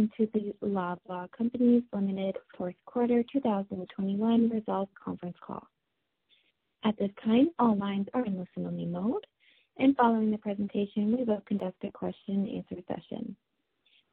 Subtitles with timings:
[0.00, 5.66] Welcome to the Loblaw Companies Limited Fourth Quarter 2021 Results Conference Call.
[6.84, 9.26] At this time, all lines are in listen-only mode,
[9.78, 13.36] and following the presentation, we will conduct a question and answer session.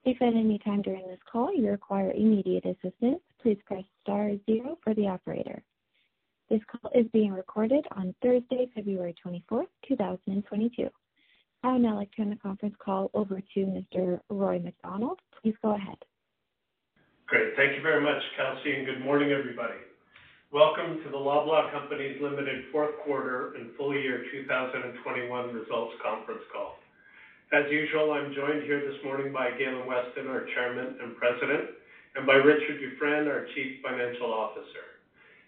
[0.03, 4.77] If at any time during this call you require immediate assistance, please press star zero
[4.83, 5.63] for the operator.
[6.49, 10.89] This call is being recorded on Thursday, February 24th, 2022.
[11.63, 14.19] I would now like to turn the conference call over to Mr.
[14.29, 15.19] Roy MacDonald.
[15.41, 15.97] Please go ahead.
[17.25, 17.55] Great.
[17.57, 19.81] Thank you very much, Kelsey, and good morning, everybody.
[20.53, 26.77] Welcome to the Loblaw Companies Limited Fourth Quarter and Full Year 2021 Results Conference Call.
[27.51, 31.71] As usual, I'm joined here this morning by Galen Weston, our Chairman and President,
[32.15, 34.96] and by Richard Dufresne, our Chief Financial Officer.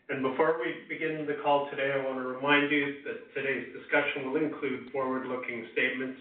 [0.10, 4.26] And before we begin the call today, I want to remind you that today's discussion
[4.26, 6.18] will include forward-looking statements,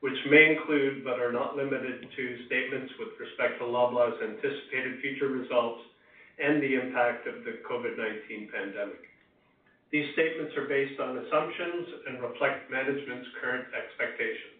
[0.00, 5.30] which may include, but are not limited to, statements with respect to Loblaw's anticipated future
[5.30, 5.86] results
[6.42, 9.06] and the impact of the COVID-19 pandemic.
[9.94, 14.58] These statements are based on assumptions and reflect management's current expectations.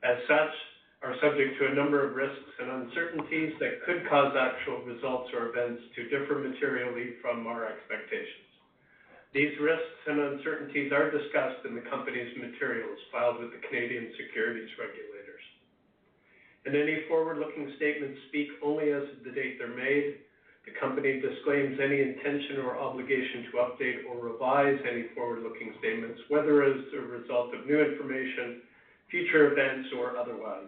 [0.00, 0.56] As such,
[1.02, 5.52] are subject to a number of risks and uncertainties that could cause actual results or
[5.52, 8.46] events to differ materially from our expectations.
[9.34, 14.72] These risks and uncertainties are discussed in the company's materials filed with the Canadian Securities
[14.80, 15.44] Regulators.
[16.64, 20.24] And Any forward-looking statements speak only as of the date they're made.
[20.64, 26.64] The company disclaims any intention or obligation to update or revise any forward-looking statements, whether
[26.64, 28.62] as a result of new information,
[29.10, 30.66] future events, or otherwise,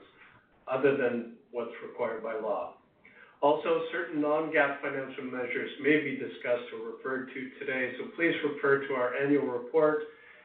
[0.70, 2.74] other than what's required by law.
[3.40, 8.86] Also, certain non-GAAP financial measures may be discussed or referred to today, so please refer
[8.86, 10.02] to our annual report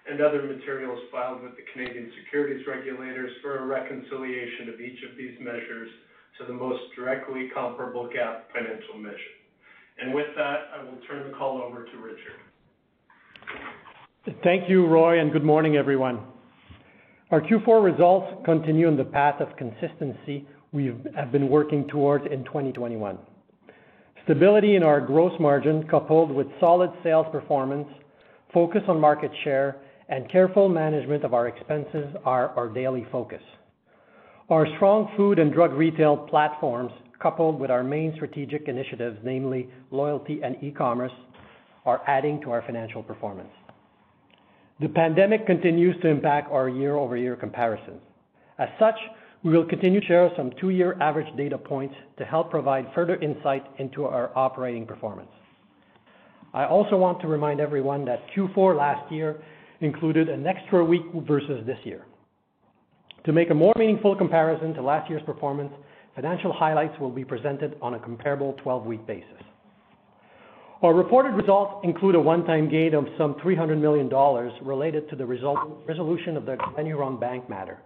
[0.07, 5.17] and other materials filed with the Canadian Securities Regulators for a reconciliation of each of
[5.17, 5.89] these measures
[6.38, 9.35] to the most directly comparable GAAP financial measure.
[10.00, 12.39] And With that, I will turn the call over to Richard.
[14.44, 16.32] Thank you, Roy, and good morning, everyone.
[17.33, 22.44] Our Q4 results continue on the path of consistency we have been working towards in
[22.44, 23.17] 2021.
[24.23, 27.88] Stability in our gross margin, coupled with solid sales performance,
[28.53, 29.77] focus on market share,
[30.09, 33.41] and careful management of our expenses are our daily focus.
[34.51, 40.41] Our strong food and drug retail platforms, coupled with our main strategic initiatives, namely loyalty
[40.44, 41.11] and e-commerce,
[41.83, 43.50] are adding to our financial performance.
[44.79, 48.01] The pandemic continues to impact our year-over-year comparisons.
[48.57, 48.95] As such,
[49.44, 53.66] we will continue to share some two-year average data points to help provide further insight
[53.78, 55.29] into our operating performance.
[56.53, 59.41] I also want to remind everyone that Q4 last year
[59.81, 62.06] included an extra week versus this year.
[63.25, 65.73] To make a more meaningful comparison to last year's performance,
[66.16, 69.44] financial highlights will be presented on a comparable 12-week basis.
[70.83, 75.25] Our reported results include a one-time gain of some 300 million dollars related to the
[75.25, 77.79] resolution of the Glenhuron Bank matter.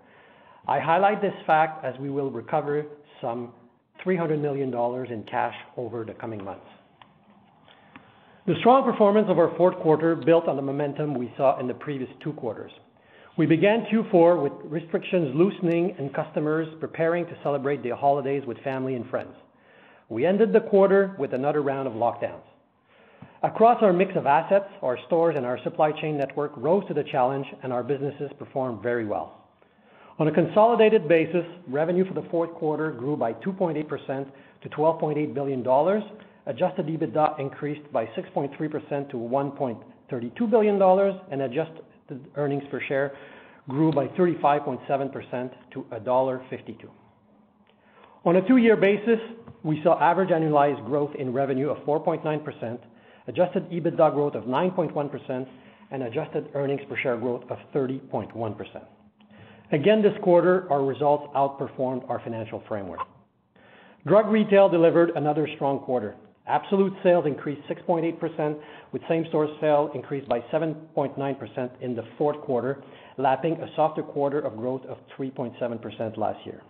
[0.68, 2.88] I highlight this fact as we will recover
[3.22, 3.54] some
[4.04, 6.66] 300 million dollars in cash over the coming months.
[8.48, 11.76] The strong performance of our fourth quarter built on the momentum we saw in the
[11.76, 12.72] previous two quarters.
[13.38, 18.96] We began Q4 with restrictions loosening and customers preparing to celebrate the holidays with family
[18.96, 19.36] and friends.
[20.10, 22.42] We ended the quarter with another round of lockdowns.
[23.44, 27.04] Across our mix of assets, our stores and our supply chain network rose to the
[27.04, 29.46] challenge, and our businesses performed very well.
[30.20, 34.28] On a consolidated basis, revenue for the fourth quarter grew by 2.8%
[34.64, 36.04] to 12.8 billion dollars.
[36.48, 41.84] Adjusted EBITDA increased by 6.3% to 1.32 billion dollars, and adjusted
[42.36, 43.16] earnings per share
[43.70, 46.86] grew by 35.7% to dollar 1.52.
[48.26, 49.20] On a two-year basis,
[49.64, 52.80] we saw average annualized growth in revenue of 4.9%,
[53.28, 55.48] adjusted EBITDA growth of 9.1%,
[55.92, 58.82] and adjusted earnings per share growth of 30.1%.
[59.72, 63.00] Again, this quarter, our results outperformed our financial framework.
[64.06, 66.16] Drug retail delivered another strong quarter.
[66.48, 68.58] Absolute sales increased 6.8%,
[68.94, 72.82] with same-store sales increased by 7.9% in the fourth quarter,
[73.18, 76.62] lapping a softer quarter of growth of 3.7% last year.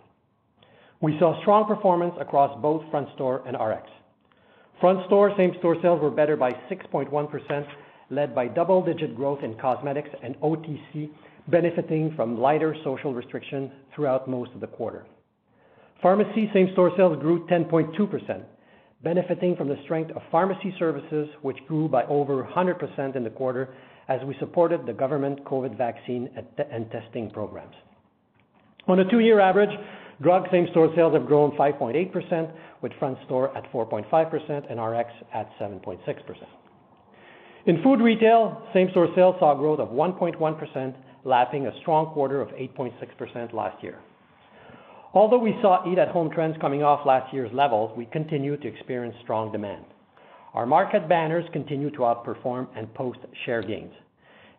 [1.00, 3.88] We saw strong performance across both front store and RX.
[4.80, 7.66] Front store same-store sales were better by 6.1%,
[8.10, 11.10] led by double-digit growth in cosmetics and OTC,
[11.48, 15.04] benefiting from lighter social restrictions throughout most of the quarter.
[16.00, 18.44] Pharmacy same-store sales grew 10.2%,
[19.02, 23.74] benefiting from the strength of pharmacy services, which grew by over 100% in the quarter
[24.08, 26.30] as we supported the government COVID vaccine
[26.70, 27.74] and testing programs.
[28.86, 29.76] On a two-year average,
[30.22, 32.52] drug same-store sales have grown 5.8%,
[32.82, 35.98] with front store at 4.5% and RX at 7.6%.
[37.66, 40.94] In food retail, same-store sales saw growth of 1.1%,
[41.24, 43.98] lapping a strong quarter of 8.6% last year.
[45.12, 49.50] Although we saw eat-at-home trends coming off last year's levels, we continue to experience strong
[49.50, 49.84] demand.
[50.54, 53.92] Our market banners continue to outperform and post share gains.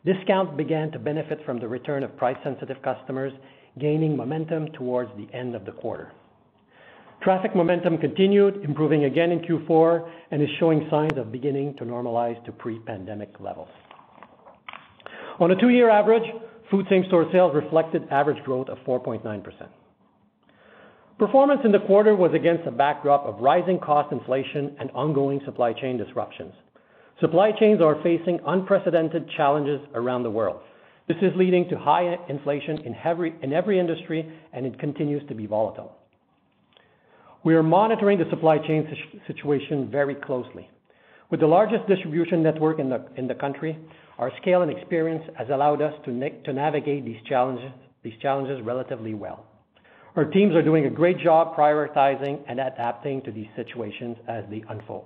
[0.05, 3.33] Discount began to benefit from the return of price-sensitive customers,
[3.79, 6.11] gaining momentum towards the end of the quarter.
[7.21, 12.43] Traffic momentum continued, improving again in Q4, and is showing signs of beginning to normalize
[12.45, 13.67] to pre-pandemic levels.
[15.39, 16.23] On a two-year average,
[16.71, 19.43] food same-store sales reflected average growth of 4.9%.
[21.17, 25.73] Performance in the quarter was against a backdrop of rising cost inflation and ongoing supply
[25.73, 26.53] chain disruptions.
[27.19, 30.61] Supply chains are facing unprecedented challenges around the world.
[31.09, 32.95] This is leading to high inflation in
[33.51, 35.98] every industry, and it continues to be volatile.
[37.43, 38.87] We are monitoring the supply chain
[39.25, 40.69] situation very closely.
[41.31, 43.77] With the largest distribution network in the country,
[44.17, 49.45] our scale and experience has allowed us to navigate these challenges relatively well.
[50.15, 54.63] Our teams are doing a great job prioritizing and adapting to these situations as they
[54.67, 55.05] unfold.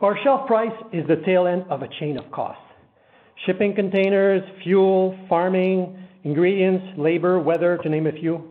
[0.00, 2.62] Our shelf price is the tail end of a chain of costs.
[3.46, 8.50] Shipping containers, fuel, farming, ingredients, labor, weather, to name a few.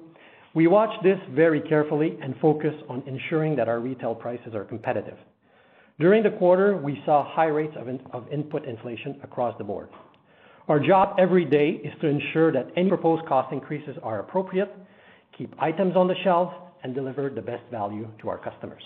[0.55, 5.17] We watch this very carefully and focus on ensuring that our retail prices are competitive.
[5.99, 9.89] During the quarter, we saw high rates of input inflation across the board.
[10.67, 14.73] Our job every day is to ensure that any proposed cost increases are appropriate,
[15.37, 16.53] keep items on the shelves,
[16.83, 18.81] and deliver the best value to our customers.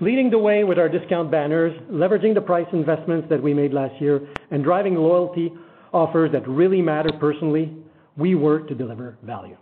[0.00, 4.00] Leading the way with our discount banners, leveraging the price investments that we made last
[4.00, 5.52] year, and driving loyalty
[5.92, 7.76] offers that really matter personally,
[8.16, 9.56] we work to deliver value.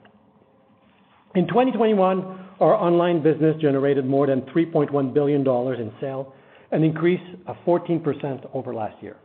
[1.34, 6.32] In 2021, our online business generated more than 3.1 billion dollars in sales,
[6.70, 9.16] an increase of 14% over last year.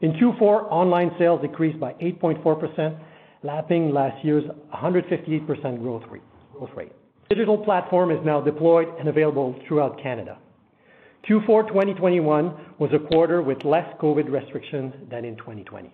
[0.00, 2.98] In Q4, online sales decreased by 8.4%,
[3.44, 4.44] lapping last year's
[4.74, 6.02] 158% growth
[6.76, 6.92] rate.
[7.28, 10.36] Digital platform is now deployed and available throughout Canada.
[11.28, 15.92] Q4 2021 was a quarter with less COVID restrictions than in 2020.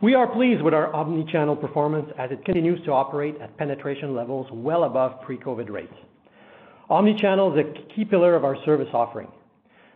[0.00, 4.46] We are pleased with our omni-channel performance as it continues to operate at penetration levels
[4.52, 5.94] well above pre-COVID rates.
[6.88, 9.26] Omni-channel is a key pillar of our service offering.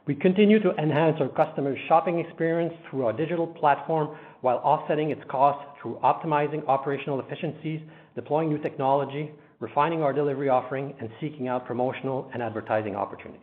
[0.06, 5.22] We continue to enhance our customers' shopping experience through our digital platform while offsetting its
[5.31, 7.81] costs through optimizing operational efficiencies,
[8.16, 13.40] deploying new technology, refining our delivery offering, and seeking out promotional and advertising opportunities.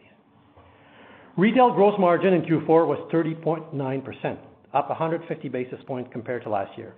[1.38, 4.38] Retail gross margin in Q4 was 30.9%,
[4.74, 6.94] up 150 basis points compared to last year.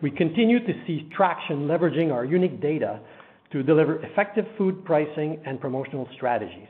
[0.00, 3.00] We continue to see traction leveraging our unique data
[3.52, 6.68] to deliver effective food pricing and promotional strategies.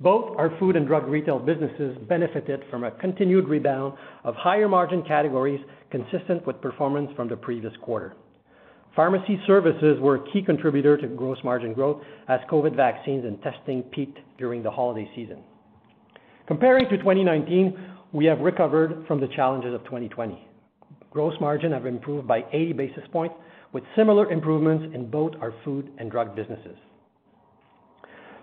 [0.00, 5.02] Both our food and drug retail businesses benefited from a continued rebound of higher margin
[5.02, 5.60] categories
[5.90, 8.14] consistent with performance from the previous quarter.
[8.96, 13.82] Pharmacy services were a key contributor to gross margin growth as COVID vaccines and testing
[13.82, 15.42] peaked during the holiday season.
[16.46, 17.78] Comparing to 2019,
[18.12, 20.46] we have recovered from the challenges of 2020.
[21.10, 23.34] Gross margin have improved by 80 basis points,
[23.72, 26.76] with similar improvements in both our food and drug businesses.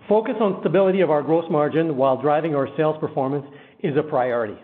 [0.08, 3.44] Focus on stability of our gross margin while driving our sales performance
[3.82, 4.56] is a priority.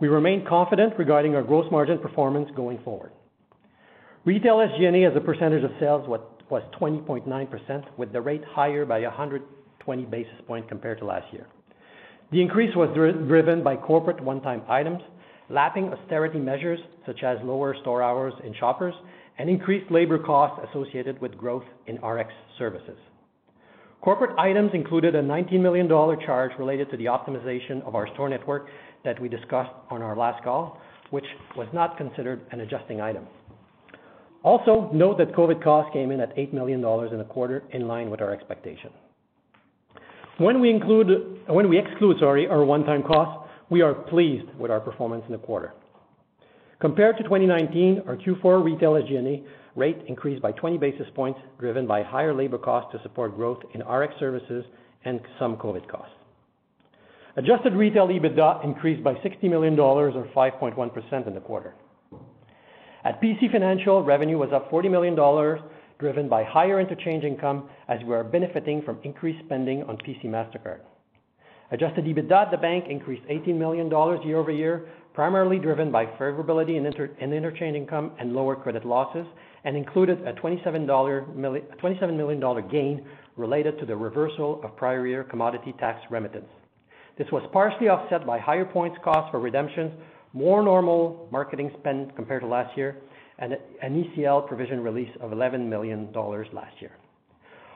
[0.00, 3.12] We remain confident regarding our gross margin performance going forward.
[4.24, 10.04] Retail SG&A as a percentage of sales was 20.9%, with the rate higher by 120
[10.06, 11.46] basis points compared to last year.
[12.32, 15.02] The increase was driven by corporate one-time items,
[15.50, 18.94] lapping austerity measures such as lower store hours in Shoppers,
[19.38, 22.96] and increased labor costs associated with growth in RX services.
[24.00, 28.30] Corporate items included a 19 million dollar charge related to the optimization of our store
[28.30, 28.66] network
[29.04, 33.26] that we discussed on our last call, which was not considered an adjusting item.
[34.42, 37.86] Also, note that COVID costs came in at 8 million dollars in the quarter, in
[37.86, 38.90] line with our expectation.
[40.38, 44.80] When we include when we exclude, sorry, our one-time costs, we are pleased with our
[44.80, 45.72] performance in the quarter.
[46.80, 49.42] Compared to 2019, our Q4 retail SG&A
[49.76, 53.80] rate increased by 20 basis points, driven by higher labor costs to support growth in
[53.82, 54.64] RX services
[55.04, 56.14] and some COVID costs.
[57.36, 61.74] Adjusted retail EBITDA increased by 60 million dollars or 5.1% in the quarter.
[63.04, 65.60] At PC Financial, revenue was up 40 million dollars,
[66.02, 70.80] driven by higher interchange income as we are benefiting from increased spending on PC Mastercard.
[71.70, 77.32] Adjusted EBITDA at the bank increased 18 million dollars year-over-year, primarily driven by favorability in
[77.32, 79.24] interchange income and lower credit losses,
[79.64, 83.06] and included a 27 million dollar gain
[83.36, 86.50] related to the reversal of prior year commodity tax remittance.
[87.16, 89.92] This was partially offset by higher points cost for redemptions,
[90.32, 92.96] more normal marketing spend compared to last year,
[93.42, 96.92] and an ECL provision release of 11 million dollars last year.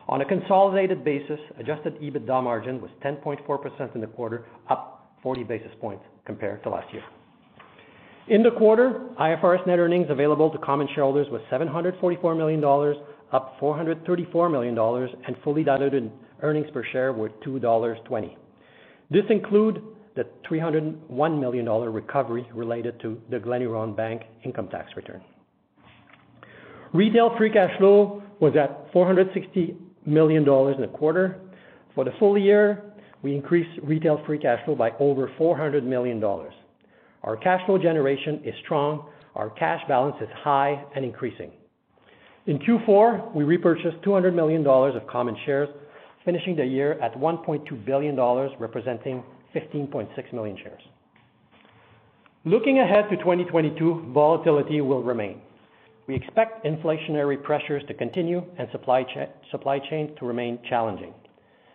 [0.08, 5.72] On a consolidated basis, adjusted EBITDA margin was 10.4% in the quarter, up 40 basis
[5.80, 7.02] points compared to last year.
[8.28, 12.96] In the quarter, IFRS net earnings available to common shareholders was 744 million dollars,
[13.32, 17.98] up 434 million dollars, and fully diluted earnings per share were 2.20 dollars.
[19.10, 19.82] This include
[20.14, 25.22] the 301 million dollar recovery related to the Glenhuron Bank income tax return.
[26.96, 29.76] Retail free cash flow was at 460
[30.06, 31.38] million dollars in the quarter.
[31.94, 32.84] For the full year,
[33.20, 36.54] we increased retail free cash flow by over 400 million dollars.
[37.22, 41.50] Our cash flow generation is strong, our cash balance is high and increasing.
[42.46, 45.68] In Q4, we repurchased 200 million dollars of common shares,
[46.24, 49.22] finishing the year at 1.2 billion dollars, representing
[49.54, 50.80] 15.6 million shares.
[52.46, 55.42] Looking ahead to 2022, volatility will remain.
[56.06, 61.12] We expect inflationary pressures to continue and supply chain to remain challenging.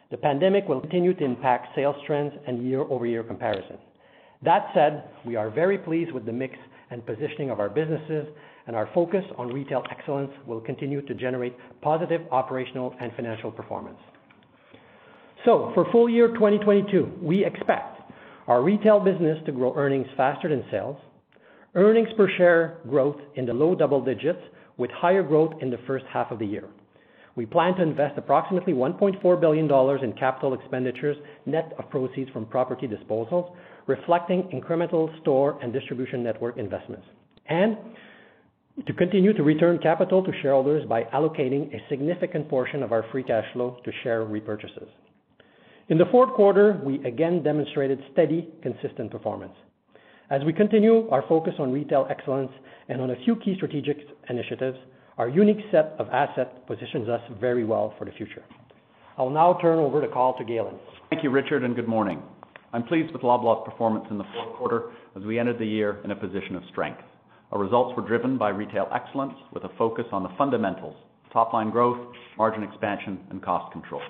[0.09, 3.77] The pandemic will continue to impact sales trends and year-over-year comparison.
[4.43, 6.55] That said, we are very pleased with the mix
[6.89, 8.27] and positioning of our businesses,
[8.67, 13.99] and our focus on retail excellence will continue to generate positive operational and financial performance.
[15.45, 18.01] So for full year 2022, we expect
[18.47, 20.97] our retail business to grow earnings faster than sales,
[21.75, 24.41] earnings per share growth in the low double digits
[24.77, 26.67] with higher growth in the first half of the year.
[27.35, 32.45] We plan to invest approximately 1.4 billion dollars in capital expenditures, net of proceeds from
[32.45, 33.55] property disposals,
[33.87, 37.05] reflecting incremental store and distribution network investments,
[37.47, 37.77] and
[38.85, 43.23] to continue to return capital to shareholders by allocating a significant portion of our free
[43.23, 44.87] cash flow to share repurchases.
[45.89, 49.53] In the fourth quarter, we again demonstrated steady, consistent performance.
[50.31, 52.53] As we continue our focus on retail excellence
[52.87, 53.97] and on a few key strategic
[54.29, 54.77] initiatives,
[55.17, 58.41] our unique set of assets positions us very well for the future.
[59.17, 60.75] I'll now turn over the call to Galen.
[61.09, 62.23] Thank you, Richard, and good morning.
[62.71, 66.11] I'm pleased with Loblaw's performance in the fourth quarter as we ended the year in
[66.11, 67.01] a position of strength.
[67.51, 70.95] Our results were driven by retail excellence with a focus on the fundamentals,
[71.33, 71.99] top line growth,
[72.37, 74.01] margin expansion, and cost control.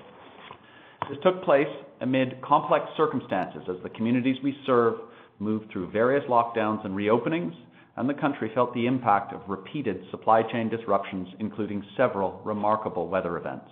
[1.10, 1.66] This took place
[2.00, 4.94] amid complex circumstances as the communities we serve
[5.42, 7.54] moved through various lockdowns and reopenings,
[7.98, 13.38] and the country felt the impact of repeated supply chain disruptions, including several remarkable weather
[13.38, 13.70] events.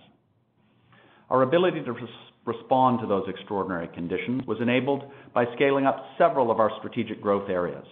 [1.30, 1.96] Our ability to
[2.46, 7.50] respond to those extraordinary conditions was enabled by scaling up several of our strategic growth
[7.50, 7.86] areas.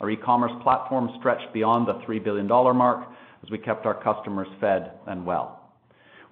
[0.00, 3.08] Our e-commerce platform stretched beyond the 3 billion dollar mark
[3.42, 5.72] as we kept our customers fed and well.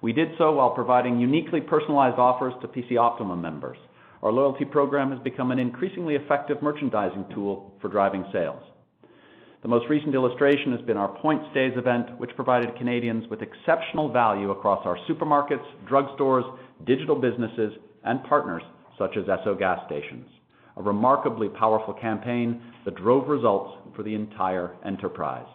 [0.01, 3.77] We did so while providing uniquely personalized offers to PC Optimum members.
[4.23, 8.61] Our loyalty program has become an increasingly effective merchandising tool for driving sales.
[9.63, 14.11] The most recent illustration has been our Points Days event, which provided Canadians with exceptional
[14.11, 16.43] value across our supermarkets, drugstores,
[16.85, 17.73] digital businesses,
[18.03, 18.63] and partners
[18.97, 20.27] such as Esso gas stations.
[20.77, 25.47] A remarkably powerful campaign that drove results for the entire enterprise.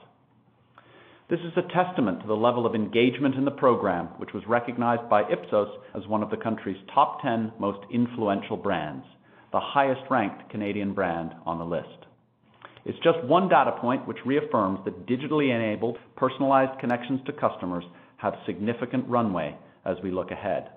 [1.28, 5.10] This is a testament to the level of engagement in the program, which was recognized
[5.10, 9.04] by Ipsos as one of the country's top 10 most influential brands,
[9.50, 12.06] the highest ranked Canadian brand on the list.
[12.84, 17.82] It's just one data point which reaffirms that digitally enabled, personalized connections to customers
[18.18, 20.68] have significant runway as we look ahead.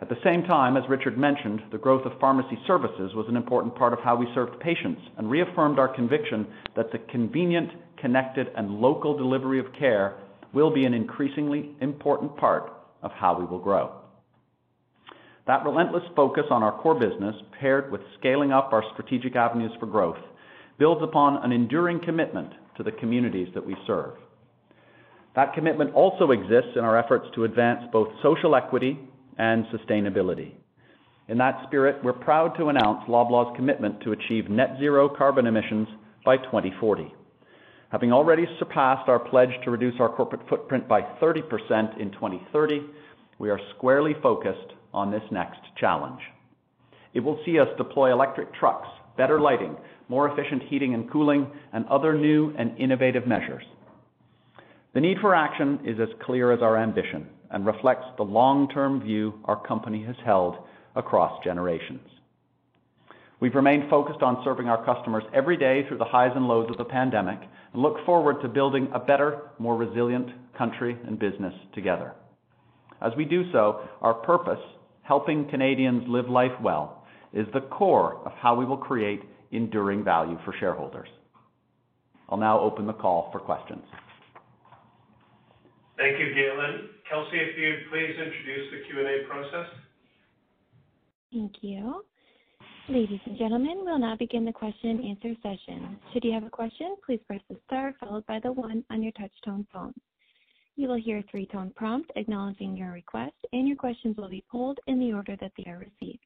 [0.00, 3.76] At the same time, as Richard mentioned, the growth of pharmacy services was an important
[3.76, 7.70] part of how we served patients and reaffirmed our conviction that the convenient,
[8.02, 10.18] connected, and local delivery of care
[10.52, 12.70] will be an increasingly important part
[13.02, 13.90] of how we will grow.
[15.46, 19.86] That relentless focus on our core business, paired with scaling up our strategic avenues for
[19.86, 20.18] growth,
[20.78, 24.14] builds upon an enduring commitment to the communities that we serve.
[25.34, 28.98] That commitment also exists in our efforts to advance both social equity
[29.38, 30.52] and sustainability.
[31.28, 35.88] In that spirit, we're proud to announce Loblaw's commitment to achieve net zero carbon emissions
[36.24, 37.14] by 2040.
[37.92, 42.86] Having already surpassed our pledge to reduce our corporate footprint by 30% in 2030,
[43.38, 46.20] we are squarely focused on this next challenge.
[47.12, 49.76] It will see us deploy electric trucks, better lighting,
[50.08, 53.64] more efficient heating and cooling, and other new and innovative measures.
[54.94, 59.34] The need for action is as clear as our ambition and reflects the long-term view
[59.44, 60.56] our company has held
[60.96, 62.08] across generations.
[63.38, 66.78] We've remained focused on serving our customers every day through the highs and lows of
[66.78, 67.40] the pandemic
[67.72, 72.12] and look forward to building a better, more resilient country and business together.
[73.00, 74.60] As we do so, our purpose,
[75.02, 80.38] helping Canadians live life well, is the core of how we will create enduring value
[80.44, 81.08] for shareholders.
[82.28, 83.82] I'll now open the call for questions.
[85.96, 86.88] Thank you, Galen.
[87.08, 89.70] Kelsey, if you'd please introduce the Q&A process.
[91.32, 92.04] Thank you.
[92.88, 95.96] Ladies and gentlemen, we'll now begin the question and answer session.
[96.12, 99.12] Should you have a question, please press the star followed by the one on your
[99.12, 99.94] touch-tone phone.
[100.74, 104.80] You will hear a three-tone prompt acknowledging your request, and your questions will be polled
[104.88, 106.24] in the order that they are received.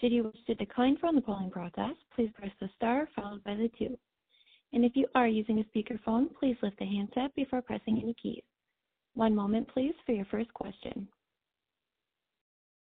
[0.00, 3.54] Should you wish to decline from the polling process, please press the star followed by
[3.54, 3.96] the two.
[4.72, 8.42] And If you are using a speakerphone, please lift the handset before pressing any keys.
[9.14, 11.06] One moment, please, for your first question.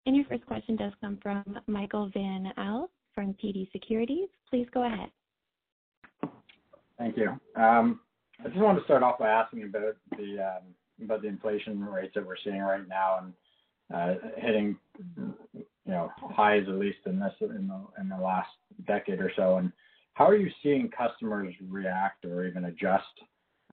[0.06, 4.28] And your first question does come from Michael Van Aelst from TD Securities.
[4.48, 5.10] Please go ahead.
[6.96, 7.30] Thank you.
[7.60, 8.00] Um,
[8.40, 12.36] I just wanted to start off by asking about the um, inflation rates that we're
[12.44, 13.32] seeing right now and
[13.92, 14.76] uh, hitting,
[15.16, 15.34] you
[15.86, 18.48] know, highs at least in the last
[18.86, 19.58] decade or so.
[19.58, 19.72] And
[20.14, 23.04] how are you seeing customers react or even adjust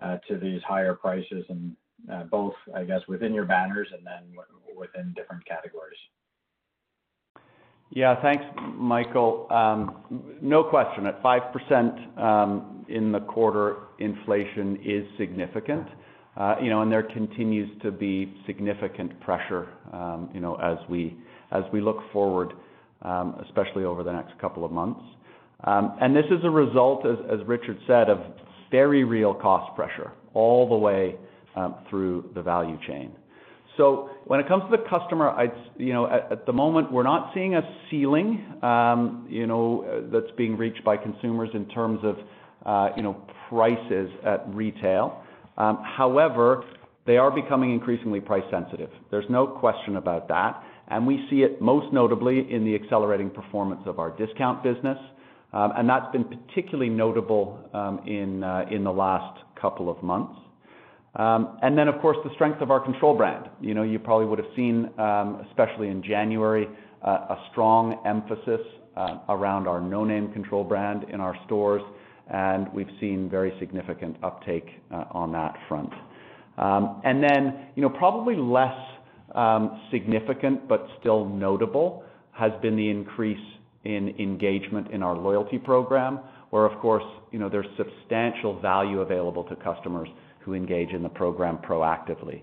[0.02, 1.76] uh, to these higher prices and
[2.12, 4.36] uh, both, I guess, within your banners and then
[4.76, 5.98] within different categories?
[7.96, 8.20] Yeah.
[8.22, 8.44] Thanks,
[8.76, 9.48] Michael.
[9.52, 15.88] Um no question, at 5% um in the quarter, inflation is significant.
[16.36, 21.16] Uh, you know, and there continues to be significant pressure, um, you know, as we
[21.52, 22.54] as we look forward,
[23.46, 25.02] especially over the next couple of months.
[25.64, 28.18] And this is a result, as as Richard said, of
[28.72, 31.16] very real cost pressure all the way
[31.90, 33.16] through the value chain.
[33.78, 35.34] So when it comes to the customer,
[35.78, 38.46] you know, at the moment, we're not seeing a ceiling,
[39.30, 42.16] you know, that's being reached by consumers in terms of,
[42.66, 43.18] uh you know,
[43.50, 45.22] prices at retail.
[45.58, 46.64] Um however,
[47.06, 48.90] they are becoming increasingly price sensitive.
[49.12, 50.64] There's no question about that.
[50.88, 55.00] And we see it most notably in the accelerating performance of our discount business.
[55.52, 60.36] Um and that's been particularly notable um in uh in the last couple of months.
[61.16, 63.50] And then, of course, the strength of our control brand.
[63.62, 66.68] You know, you probably would have seen, um, especially in January,
[67.04, 68.62] a strong emphasis
[69.30, 71.82] around our No Name control brand in our stores,
[72.32, 74.68] and we've seen very significant uptake
[75.12, 75.92] on that front.
[76.58, 78.78] Um and then, you know, probably less
[79.34, 83.46] um significant but still notable has been the increase
[83.86, 86.20] in engagement in our loyalty program,
[86.52, 90.08] where, of course, you know, there's substantial value available to customers
[90.44, 92.42] who engage in the program proactively.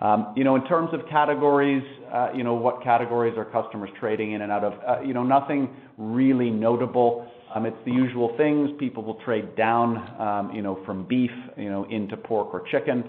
[0.00, 1.82] Um, you know, in terms of categories,
[2.12, 4.74] uh, you know, what categories are customers trading in and out of?
[4.86, 7.26] Uh, you know, nothing really notable.
[7.54, 8.70] Um, it's the usual things.
[8.78, 13.04] People will trade down, um, you know, from beef, you know, into pork or chicken.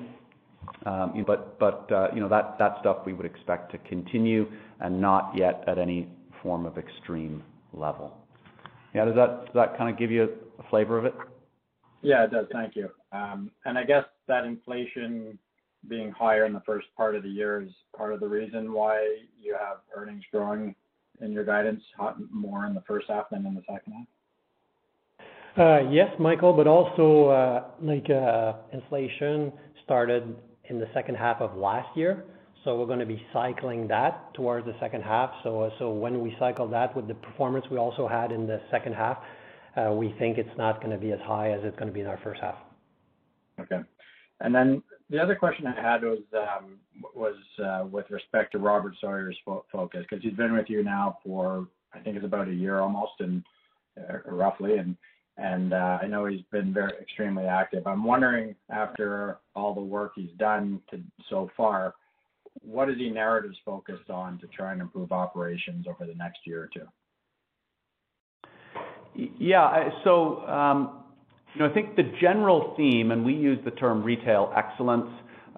[0.85, 4.47] Um you but but uh you know that stuff we would expect to continue
[4.79, 6.07] and not yet at any
[6.43, 8.15] form of extreme level.
[8.93, 9.05] Yeah.
[9.05, 9.15] Does
[9.53, 11.13] that kind of give you a flavor of it?
[12.01, 12.47] Yeah, it does.
[12.51, 12.89] Thank you.
[13.11, 15.37] Um and I guess that inflation
[15.87, 19.17] being higher in the first part of the year is part of the reason why
[19.41, 20.75] you have earnings growing
[21.21, 21.81] in your guidance
[22.31, 24.07] more in the first half than in the second half?
[25.91, 28.07] Yes, Michael, but also, like,
[28.71, 29.51] inflation
[29.83, 32.25] started in the second half of last year,
[32.63, 35.31] so we're gonna be cycling that towards the second half.
[35.43, 38.59] So uh so when we cycle that with the performance we also had in the
[38.69, 39.17] second half,
[39.77, 42.19] Uh, we think it's not gonna be as high as it's gonna be in our
[42.23, 42.55] first half.
[43.59, 43.81] Okay.
[44.39, 46.79] And then the other question I had was um,
[47.63, 51.99] uh, with respect to Robert Sawyer's focus, because he's been with you now for, I
[51.99, 53.43] think it's about a year almost, and
[53.97, 57.85] uh, roughly, and I know he's been very extremely active.
[57.85, 60.81] I'm wondering, after all the work he's done
[61.29, 61.93] so far,
[62.61, 66.63] what is he narrowly focused on to try and improve operations over the next year
[66.63, 66.87] or two?
[69.17, 69.89] Yeah.
[70.03, 71.03] So, um,
[71.53, 75.09] you know, I think the general theme, and we use the term retail excellence,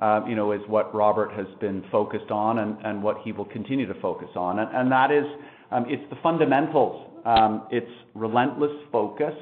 [0.02, 3.86] uh, you know, is what Robert has been focused on and what he will continue
[3.86, 4.60] to focus on.
[4.60, 5.26] And that is,
[5.72, 7.06] um, it's the fundamentals.
[7.26, 9.34] Um, it's relentless focus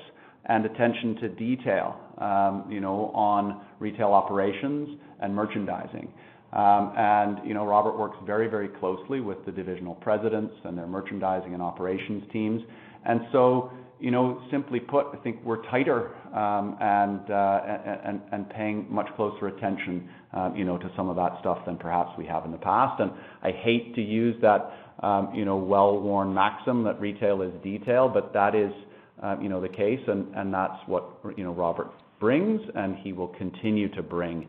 [0.46, 1.96] and attention to detail,
[2.70, 6.08] you know, on retail operations and merchandising.
[6.54, 11.54] And, you know, Robert works very, very closely with the divisional presidents and their merchandising
[11.54, 12.64] and operations teams.
[14.00, 17.62] You know, simply put, I think we're tighter um and uh
[18.04, 20.08] and and paying much closer attention,
[20.56, 23.02] you know, to some of that stuff than perhaps we have in the past.
[23.02, 24.72] And I hate to use that,
[25.34, 28.72] you know, well-worn maxim that retail is detail, but that is,
[29.42, 31.04] you know, the case, and that's what,
[31.36, 34.48] you know, Robert brings, and he will continue to bring,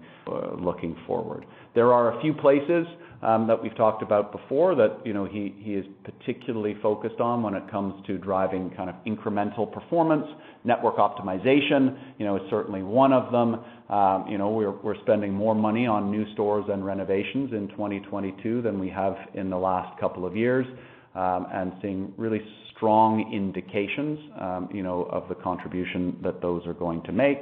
[0.58, 1.46] looking forward.
[1.74, 2.86] There are a few places
[3.20, 7.42] Um, that we've talked about before that, you know, he he is particularly focused on
[7.42, 10.24] when it comes to driving kind of incremental performance.
[10.62, 13.60] Network optimization, you know, is certainly one of them.
[13.88, 18.62] Um, you know, we're we're spending more money on new stores and renovations in 2022
[18.62, 20.66] than we have in the last couple of years,
[21.16, 22.40] um, and seeing really
[22.76, 24.20] strong indications,
[24.72, 27.38] you know, of the contribution that those are going to make.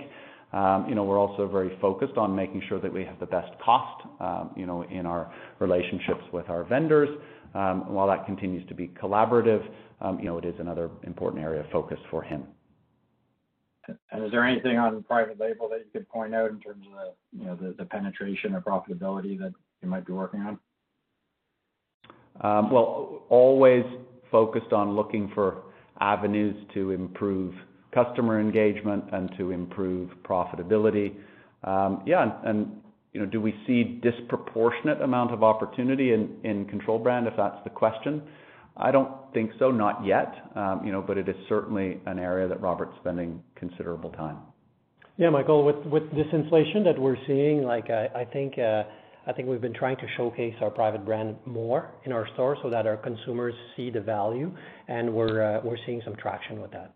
[0.56, 3.52] Um, you know, we're also very focused on making sure that we have the best
[3.62, 7.10] cost, um, you know, in our relationships with our vendors.
[7.54, 9.62] Um, while that continues to be collaborative,
[10.18, 12.44] you know, it is another important area of focus for him.
[14.10, 16.92] And is there anything on private label that you could point out in terms of
[16.92, 20.58] the, you know, the penetration or profitability that you might be working on?
[22.72, 23.84] Well, always
[24.30, 25.64] focused on looking for
[26.00, 27.54] avenues to improve
[27.96, 31.14] customer engagement and to improve profitability.
[31.64, 32.82] Um, yeah, and
[33.12, 37.70] you know, do we see disproportionate amount of opportunity in control brand, if that's the
[37.70, 38.22] question?
[38.76, 40.35] I don't think so, not yet.
[40.54, 44.37] Um, you know, but it is certainly an area that Robert's spending considerable time.
[45.16, 49.96] Yeah, Michael, with this inflation that we're seeing, like, uh, I think we've been trying
[49.96, 54.02] to showcase our private brand more in our stores so that our consumers see the
[54.02, 54.54] value,
[54.88, 56.95] and we're uh, seeing some traction with that.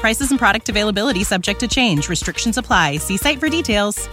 [0.00, 2.08] Prices and product availability subject to change.
[2.08, 2.96] Restrictions apply.
[2.96, 4.08] See site for details.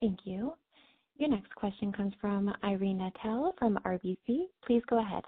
[0.00, 0.54] Thank you.
[1.18, 4.46] Your next question comes from Irene Nattel from RBC.
[4.66, 5.24] Please go ahead.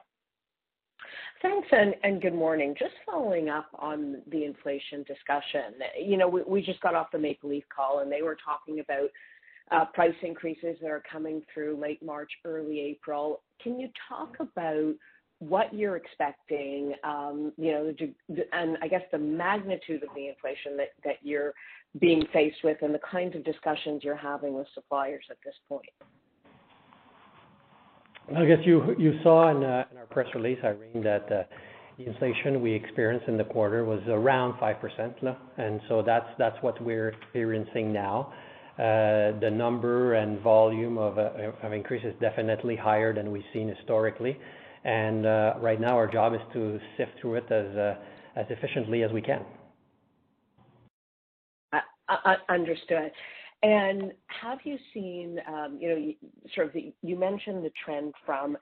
[1.43, 2.75] Thanks, and good morning.
[2.79, 5.75] Just following up on the inflation discussion.
[6.03, 9.09] You know, we just got off the Maple Leaf call, and they were talking about
[9.71, 13.43] uh, price increases that are coming through late March, early April.
[13.63, 14.95] Can you talk about
[15.41, 17.95] what you're expecting, um, you know,
[18.53, 21.55] and I guess the magnitude of the inflation that that you're
[22.01, 25.89] being faced with and the kinds of discussions you're having with suppliers at this point?
[28.37, 31.47] I guess you you saw in uh, in our press release, Irene, that the
[32.05, 35.37] inflation we experienced in the quarter was around 5%.
[35.57, 38.33] And so that's that's what we're experiencing now.
[38.79, 41.19] Uh, The number and volume of
[41.73, 44.39] increase is definitely higher than we've seen historically.
[44.85, 47.95] And uh, right now our job is to sift through it as uh,
[48.37, 49.45] efficiently as we can.
[52.49, 53.11] Understood.
[53.63, 56.13] And have you seen, um, you know,
[56.55, 56.93] sort of the...
[57.03, 58.57] you mentioned the trend from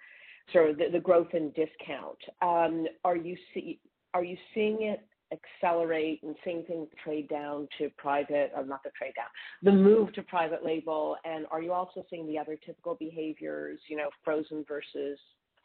[0.53, 2.19] sort of the growth in discount.
[2.41, 5.01] Um, are you seeing it
[5.33, 9.27] accelerate and seeing things trade down to private or not the trade down,
[9.63, 11.17] the move to private label?
[11.25, 15.19] And are you also seeing the other typical behaviors, you know, frozen versus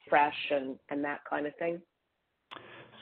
[0.09, 1.81] fresh and and that kind of thing?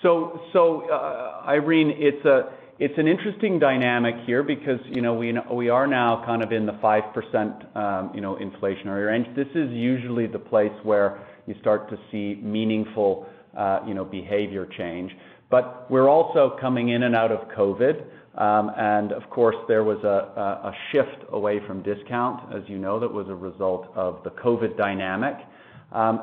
[0.01, 5.33] So, so uh, Irene, it's a it's an interesting dynamic here because, you know, we
[5.51, 9.27] we are now kind of in the 5%, um, you know, inflationary range.
[9.35, 14.65] This is usually the place where you start to see meaningful, uh, you know, behavior
[14.77, 15.11] change.
[15.51, 18.01] But we're also coming in and out of COVID.
[18.37, 23.11] Um, and of course, there was a shift away from discount, as you know, that
[23.11, 25.35] was a result of the COVID dynamic.
[25.91, 26.21] Um,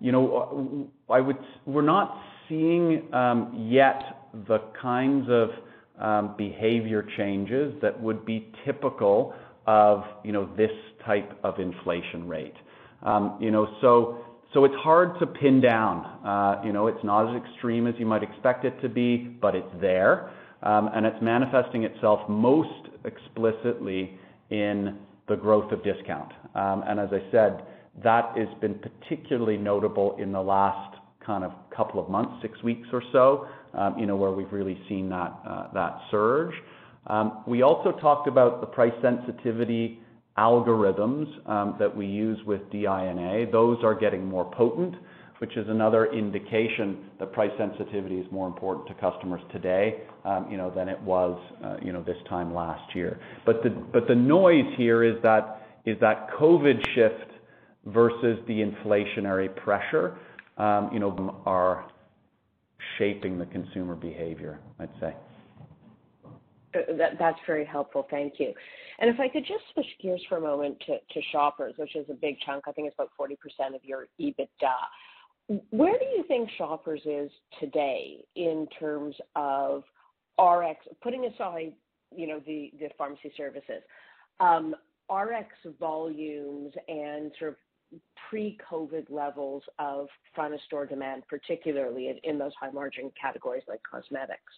[0.00, 1.36] You know, I would
[1.66, 2.16] we're not
[2.48, 3.08] seeing
[3.54, 4.02] yet
[4.48, 9.34] the kinds of behavior changes that would be typical
[9.66, 10.70] of, you know, this
[11.04, 12.54] type of inflation rate.
[13.40, 16.60] You know, so so it's hard to pin down.
[16.64, 19.74] You know, it's not as extreme as you might expect it to be, but it's
[19.80, 20.30] there.
[20.62, 24.18] Um and it's manifesting itself most explicitly
[24.50, 26.32] in the growth of discount.
[26.54, 27.62] Um and as I said,
[28.02, 32.88] that has been particularly notable in the last kind of couple of months, six weeks
[32.92, 36.54] or so, um, you know, where we've really seen that uh, that surge.
[37.06, 40.00] Um, we also talked about the price sensitivity
[40.38, 43.50] algorithms um, that we use with DINA.
[43.50, 44.94] Those are getting more potent,
[45.38, 50.02] which is another indication that price sensitivity is more important to customers today,
[50.50, 53.20] you know, than it was, uh, you know, this time last year.
[53.44, 57.29] But the but the noise here is that COVID shift
[57.86, 60.18] versus the inflationary pressure,
[60.58, 61.90] um, you know, are
[62.98, 65.14] shaping the consumer behavior, I'd say.
[66.74, 66.80] Uh,
[67.18, 68.06] that's very helpful.
[68.10, 68.52] Thank you.
[68.98, 72.14] And if I could just switch gears for a moment to Shoppers, which is a
[72.14, 75.60] big chunk, I think it's about 40% of your EBITDA.
[75.70, 79.82] Where do you think Shoppers is today in terms of
[80.40, 81.72] Rx, putting aside,
[82.14, 83.82] you know, the pharmacy services,
[84.38, 84.74] um,
[85.10, 85.48] Rx
[85.80, 87.56] volumes and sort of
[88.28, 94.52] pre-COVID levels of front of store demand, particularly in those high margin categories like cosmetics?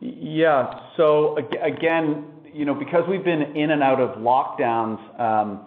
[0.00, 0.88] Yeah.
[0.96, 5.66] So again, you know, because we've been in and out of lockdowns, um,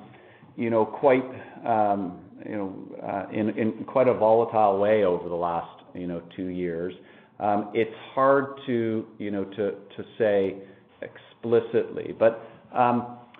[0.58, 1.24] you know, quite,
[1.66, 6.22] um, you know, uh, in in quite a volatile way over the last, you know,
[6.36, 6.94] two years,
[7.40, 9.76] um, it's hard to, you know, to
[10.18, 10.58] say
[11.02, 12.14] explicitly.
[12.18, 12.46] But,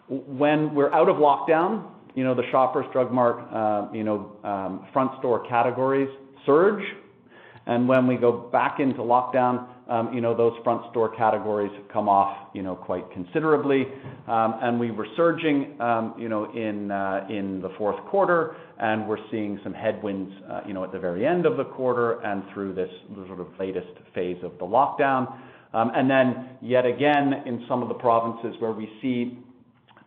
[0.10, 4.88] when we're out of lockdown, you know, the Shoppers Drug Mart, um, you know, um,
[4.94, 6.10] front store categories
[6.46, 6.84] surge.
[7.66, 12.10] And when we go back into lockdown, um, you know, those front store categories come
[12.10, 13.86] off, you know, quite considerably.
[14.28, 15.76] Um and we were surging,
[16.18, 20.74] you know, in uh, in the fourth quarter, and we're seeing some headwinds, uh, you
[20.74, 22.90] know, at the very end of the quarter and through this
[23.28, 25.28] sort of latest phase of the lockdown.
[25.74, 29.38] Um and then yet again, in some of the provinces where we see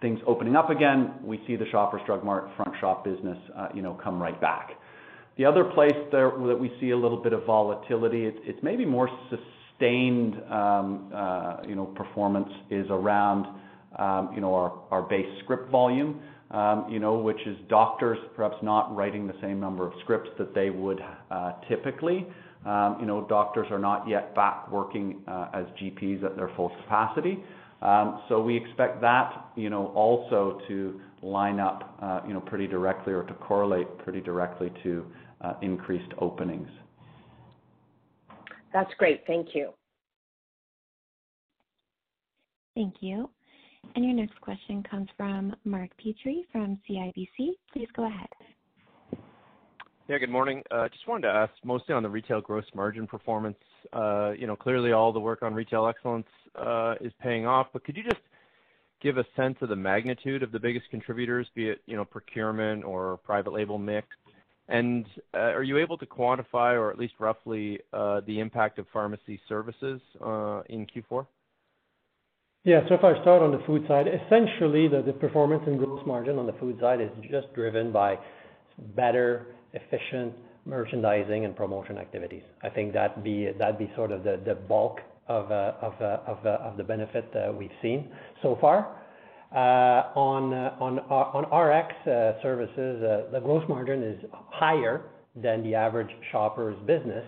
[0.00, 3.82] things opening up again, we see the Shoppers Drug Mart front shop business, uh, you
[3.82, 4.70] know, come right back.
[5.38, 9.08] The other place there that we see a little bit of volatility, it's maybe more
[9.30, 13.46] sustained, um, uh, you know, performance is around,
[13.98, 14.54] um, you know,
[14.90, 19.60] our base script volume, um, you know, which is doctors perhaps not writing the same
[19.60, 22.26] number of scripts that they would uh, typically.
[22.64, 27.38] You know, doctors are not yet back working as GPs at their full capacity.
[27.82, 33.12] Um, we expect that, you know, also to line up, uh, you know, pretty directly
[33.12, 35.06] or to correlate pretty directly to
[35.42, 36.68] uh, increased openings.
[38.72, 39.22] That's great.
[39.26, 39.70] Thank you.
[42.74, 43.30] Thank you.
[43.94, 47.52] And your next question comes from Mark Petrie from CIBC.
[47.72, 48.28] Please go ahead.
[50.08, 50.62] Yeah, good morning.
[50.70, 53.58] Uh, just wanted to ask mostly on the retail gross margin performance.
[53.92, 57.66] Uh, you know, clearly all the work on retail excellence uh, is paying off.
[57.72, 58.20] But could you just
[59.02, 62.84] give a sense of the magnitude of the biggest contributors, be it, you know, procurement
[62.84, 64.06] or private label mix?
[64.68, 70.00] And are you able to quantify or at least roughly the impact of pharmacy services
[70.68, 71.26] in Q4?
[72.62, 72.80] Yeah.
[72.88, 76.46] So if I start on the food side, essentially the performance in gross margin on
[76.46, 78.18] the food side is just driven by
[78.94, 82.42] better efficient merchandising and promotion activities.
[82.62, 83.52] I think that'd be
[83.94, 87.70] sort of the bulk of uh of uh of uh of the benefit that we've
[87.82, 88.08] seen
[88.42, 89.02] so far.
[89.52, 91.94] On on our on Rx
[92.42, 93.00] services,
[93.32, 95.02] the gross margin is higher
[95.34, 97.24] than the average Shoppers business,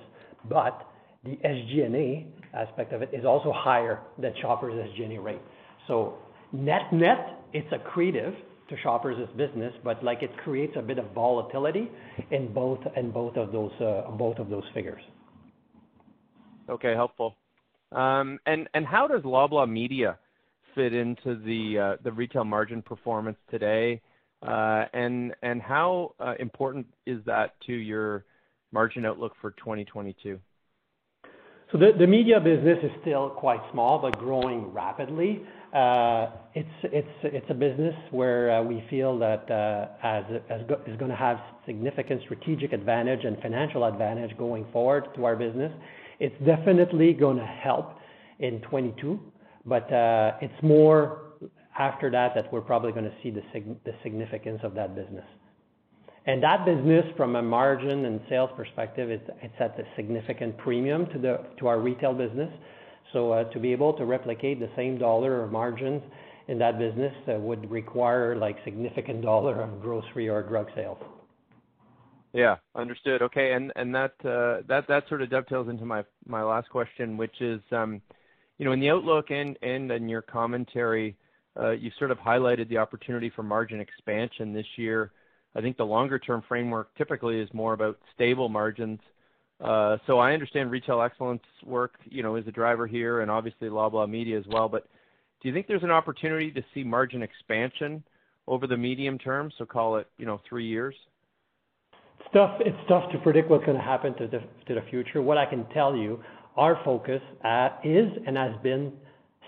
[0.49, 0.87] but
[1.25, 5.43] the SG&A aspect of it is also higher than Shoppers' SG&A rate.
[5.87, 6.15] So
[6.53, 8.35] Net-net, it's accretive
[8.69, 11.91] to Shoppers' business, but like it creates a bit of volatility
[12.31, 12.81] in both
[13.81, 15.03] uh, of those figures.
[16.69, 16.95] Okay.
[16.95, 17.37] Helpful.
[17.93, 20.19] Um and how does Loblaw Media
[20.75, 24.01] fit into the uh, retail margin performance today?
[24.47, 28.25] Uh, and how important is that to your
[28.71, 30.39] margin outlook for 2022?
[31.73, 35.43] The media business is still quite small, but growing rapidly.
[35.73, 40.23] Uh, it's it's it's a business where uh, we feel that uh,
[40.87, 45.71] is gonna have significant strategic advantage and financial advantage going forward to our business.
[46.21, 47.99] It's definitely gonna help
[48.39, 49.21] in 2022,
[49.67, 49.87] but
[50.41, 51.35] it's more
[51.79, 53.43] after that that we're probably gonna see the
[53.85, 55.27] the significance of that business.
[56.25, 61.19] And that business from a margin and sales perspective, it's at a significant premium to
[61.19, 62.51] the to our retail business.
[63.15, 66.03] Uh, to be able to replicate the same dollar of margins
[66.49, 70.99] in that business uh, would require like significant dollar of grocery or drug sales.
[72.33, 72.57] Yeah.
[72.75, 73.23] Understood.
[73.23, 73.53] Okay.
[73.53, 78.03] And that uh that sort of dovetails into my last question, which is, um,
[78.59, 81.17] you know, in the outlook and and in your commentary,
[81.59, 85.13] uh, you sort of highlighted the opportunity for margin expansion this year.
[85.55, 89.01] I think the longer term framework typically is more about stable margins.
[89.61, 94.09] Uh, I understand retail excellence work, you know, is a driver here and obviously Loblaw
[94.09, 94.69] Media as well.
[94.69, 94.87] But
[95.43, 98.03] do you think there's an opportunity to see margin expansion
[98.47, 100.95] over the medium term, so call it, you know, three years?
[102.21, 105.23] It's tough it's tough to predict what's gonna happen to the future.
[105.23, 106.23] What I can tell you,
[106.57, 107.23] our focus
[107.85, 108.93] is and has been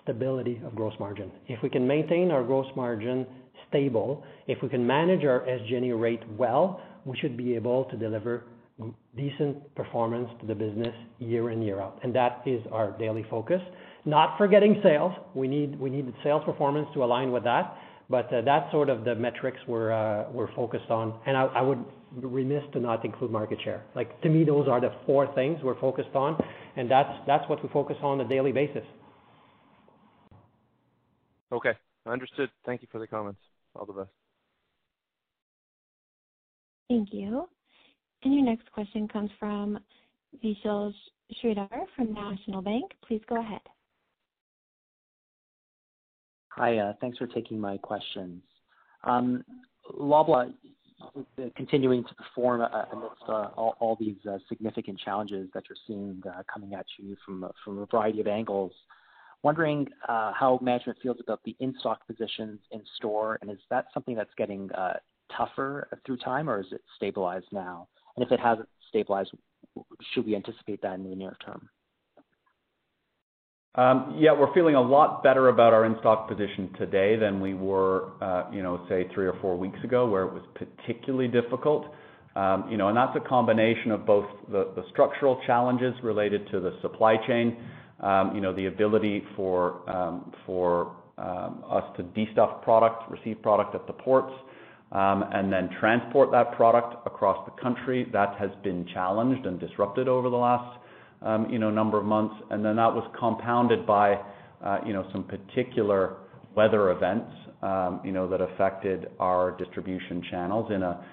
[0.02, 1.30] stability of gross margin.
[1.48, 3.26] If we can maintain our gross margin
[3.68, 8.44] stable, if we can manage our SG&A rate well, we should be able to deliver
[9.16, 11.98] decent performance to the business year in, year out.
[12.02, 13.60] And that is our daily focus.
[14.04, 15.12] Not forgetting sales.
[15.34, 17.76] We need the sales performance to align with that,
[18.08, 21.18] but uh, that's sort of the metrics uh, we're focused on.
[21.26, 21.84] And I I would
[22.20, 23.82] be remiss to not include market share.
[23.94, 26.42] Like, to me, those are the four things we're focused on,
[26.76, 28.84] and that's what we focus on a daily basis.
[31.52, 31.72] Okay.
[32.06, 32.50] Understood.
[32.64, 33.40] Thank you for the comments.
[33.74, 34.10] All the best.
[36.88, 37.48] Thank you.
[38.22, 39.78] And your next question comes from
[40.44, 40.92] Vishal
[41.42, 42.84] Shreedhar from National Bank.
[43.06, 43.60] Please go ahead.
[46.50, 46.78] Hi.
[46.78, 48.42] Uh, thanks for taking my questions.
[49.04, 49.44] Um,
[49.98, 50.52] Loblaw
[51.56, 54.16] continuing to perform uh, amidst uh, all these
[54.48, 58.72] significant challenges that you're seeing coming at you from a variety of angles.
[59.42, 64.34] Wondering how management feels about the in-stock positions in store, and is that something that's
[64.36, 64.68] getting
[65.34, 67.88] tougher through time, or is it stabilized now?
[68.16, 69.32] And if it hasn't stabilized,
[70.12, 71.68] should we anticipate that in the near term?
[73.76, 78.10] Um, yeah, we're feeling a lot better about our in-stock position today than we were,
[78.20, 81.86] uh, you know, say three or four weeks ago, where it was particularly difficult.
[82.34, 86.78] Um, you know, and that's a combination of both the structural challenges related to the
[86.80, 87.56] supply chain,
[88.00, 89.82] um, you know, the ability for
[90.46, 94.32] for us to destuff product, receive product at the ports,
[94.92, 98.06] and then transport that product across the country.
[98.12, 100.78] That has been challenged and disrupted over the last,
[101.22, 102.34] um you know, number of months.
[102.50, 104.18] And then that was compounded by,
[104.64, 106.16] uh you know, some particular
[106.56, 107.30] weather events,
[107.62, 111.04] um you know, that affected our distribution channels in a,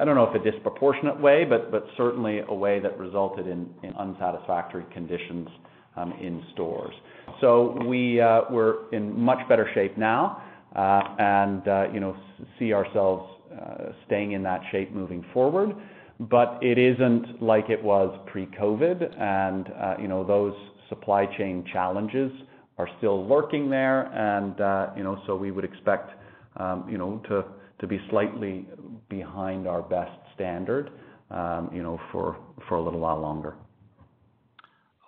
[0.00, 3.68] I don't know if a disproportionate way, but certainly a way that resulted in
[3.98, 5.48] unsatisfactory conditions
[5.96, 6.94] um in stores.
[7.40, 10.42] So we uh we're in much better shape now,
[10.74, 12.16] Uh, and uh, you know,
[12.58, 15.74] see ourselves uh, staying in that shape moving forward.
[16.18, 20.54] But it isn't like it was pre-COVID and you know, those
[20.88, 22.30] supply chain challenges
[22.78, 26.10] are still lurking there and you know, so we would expect
[26.56, 28.66] um, you know, to be slightly
[29.08, 30.90] behind our best standard
[31.30, 32.36] um, you know, for
[32.70, 33.54] a little while longer.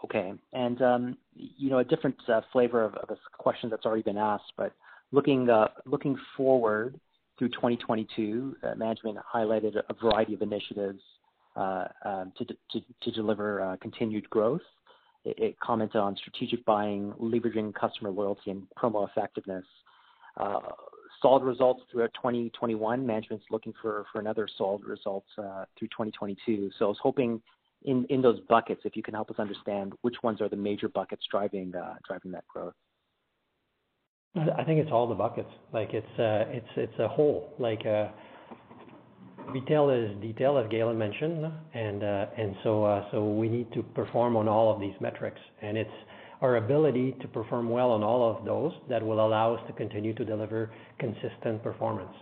[0.05, 0.35] Okay.
[0.53, 2.17] And um, you know, a different
[2.53, 4.73] flavor of a question that's already been asked, but
[5.13, 6.99] looking uh looking forward
[7.39, 11.01] through 2022, uh, management highlighted a variety of initiatives
[11.55, 12.45] uh, um, to
[13.03, 14.63] to deliver uh, continued growth.
[15.25, 19.65] It commented on strategic buying, leveraging customer loyalty and promo effectiveness.
[21.23, 23.05] Solid results throughout 2021.
[23.05, 26.71] Management's looking for for another solid results through 2022.
[26.79, 27.41] So I was hoping
[27.85, 31.25] in those buckets, if you can help us understand which ones are the major buckets
[31.31, 32.75] driving uh driving that growth.
[34.37, 35.49] I think it's all the buckets.
[35.73, 37.55] Like, it's uh it's it's a whole.
[37.59, 37.83] Like,
[39.49, 41.45] retail is detail, as Galen mentioned.
[41.47, 44.95] Uh and uh and so uh so we need to perform on all of these
[45.01, 45.41] metrics.
[45.63, 45.91] And it's
[46.43, 50.13] our ability to perform well on all of those that will allow us to continue
[50.15, 52.13] to deliver consistent performance.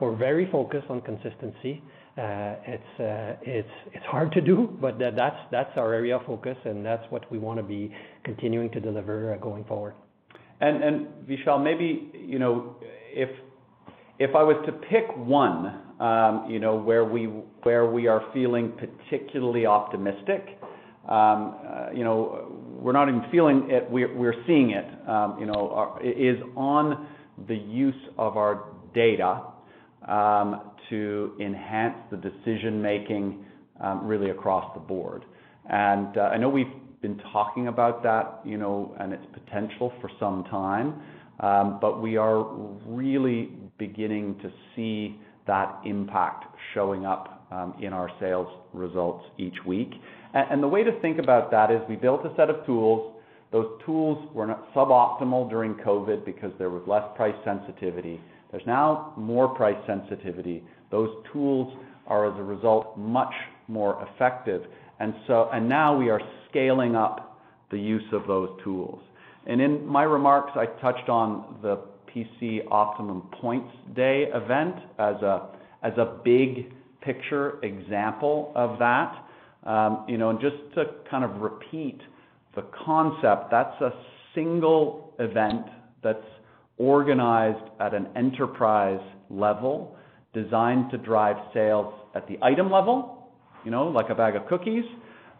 [0.00, 1.82] We're very focused on consistency.
[2.16, 6.56] Uh it's uh it's it's hard to do, but that's that's our area of focus,
[6.64, 9.94] and that's what we wanna be continuing to deliver going forward.
[11.28, 12.76] Vishal, maybe, you know,
[13.12, 13.28] if
[14.18, 17.24] if I was to pick one, um, you know, where we
[17.62, 20.58] where we are feeling particularly optimistic,
[21.08, 22.50] um, uh, you know,
[22.80, 27.06] we're not even feeling it, we're we're seeing it, um, you know, uh, is on
[27.48, 29.42] the use of our data
[30.88, 33.44] to enhance the decision-making
[34.02, 35.24] really across the board.
[35.68, 36.72] And uh, I know we've
[37.02, 41.00] been talking about that, you know, and its potential for some time,
[41.40, 42.44] um, but we are
[42.86, 46.44] really beginning to see that impact
[46.74, 49.90] showing up um, in our sales results each week.
[50.34, 53.16] And the way to think about that is we built a set of tools
[53.52, 58.20] Those tools were not suboptimal during COVID because there was less price sensitivity.
[58.50, 60.62] There's now more price sensitivity.
[60.90, 61.72] Those tools
[62.06, 63.32] are, as a result, much
[63.68, 64.62] more effective.
[65.00, 67.40] And so and now we are scaling up
[67.70, 69.00] the use of those tools.
[69.46, 71.78] And in my remarks, I touched on the
[72.14, 75.48] PC Optimum Points Day event as a
[75.82, 79.22] as a big picture example of that.
[79.64, 82.00] Um, you know, just to kind of repeat
[82.54, 83.90] the concept, that's a
[84.34, 85.66] single event
[86.02, 86.18] that's
[86.78, 89.96] organized at an enterprise level,
[90.32, 93.15] designed to drive sales at the item level,
[93.66, 94.84] you know, like a bag of cookies.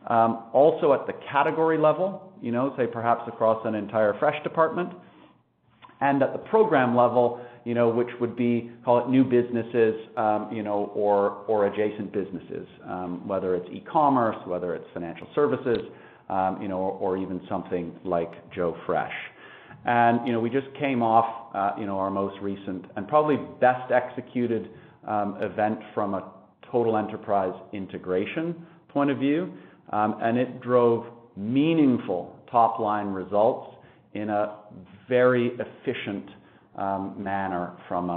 [0.09, 4.93] Um, also at the category level, you know, say perhaps across an entire fresh department.
[6.01, 10.51] And at the program level, you know, which would be, call it new businesses, um,
[10.53, 15.79] you know, or or adjacent businesses, um, whether it's e-commerce, whether it's financial services,
[16.61, 19.15] you know, or even something like Joe Fresh.
[19.85, 23.37] And, you know, we just came off, uh, you know, our most recent and probably
[23.61, 24.69] best executed
[25.41, 26.33] event from a
[26.71, 29.53] total enterprise integration point of view.
[29.91, 31.07] Um, and it drove
[31.37, 33.77] meaningful top-line results
[34.15, 34.57] in a
[35.09, 36.29] very efficient
[36.77, 38.11] um, manner from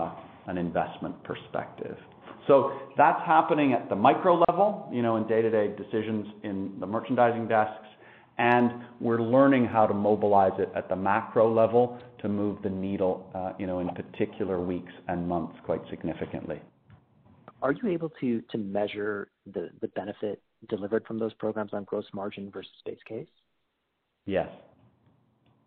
[0.48, 1.98] an investment perspective.
[2.48, 7.48] So that's happening at the micro level, you know, in day-to-day decisions in the merchandising
[7.48, 7.86] desks,
[8.40, 13.30] and we're learning how to mobilize it at the macro level to move the needle,
[13.36, 16.60] uh, you know, in particular weeks and months quite significantly.
[17.62, 22.72] Are you able to measure the benefit delivered from those programs on gross margin versus
[22.86, 23.28] base case?
[24.26, 24.48] Yes.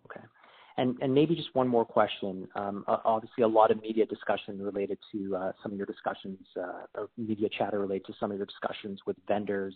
[0.06, 0.24] Okay.
[0.76, 2.48] And and maybe just one more question.
[2.54, 6.84] Um, obviously a lot of media discussion related to uh, some of your discussions uh,
[6.94, 9.74] or media chatter related to some of your discussions with vendors,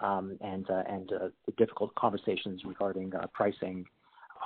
[0.00, 0.82] um, and uh,
[1.46, 3.84] the difficult conversations regarding pricing.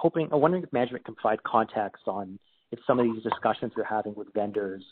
[0.05, 2.39] I'm wondering if management can provide context on
[2.71, 4.85] if some of these discussions you're having with vendors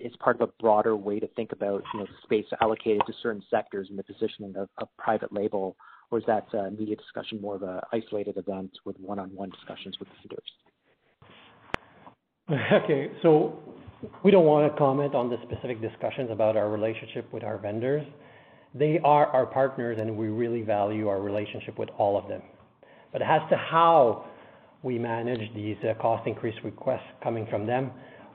[0.00, 3.42] is part of a broader way to think about, you know, space allocated to certain
[3.50, 5.76] sectors and the positioning of private label,
[6.10, 10.08] or is that uh, media discussion more of an isolated event with one-on-one discussions with
[10.08, 10.50] the vendors?
[12.84, 13.10] Okay.
[13.22, 13.58] So
[14.22, 18.06] we don't wanna comment on the specific discussions about our relationship with our vendors.
[18.74, 22.42] They are our partners, and we really value our relationship with all of them.
[23.12, 24.26] But as to how
[24.82, 27.90] we manage these uh, cost increase requests coming from them,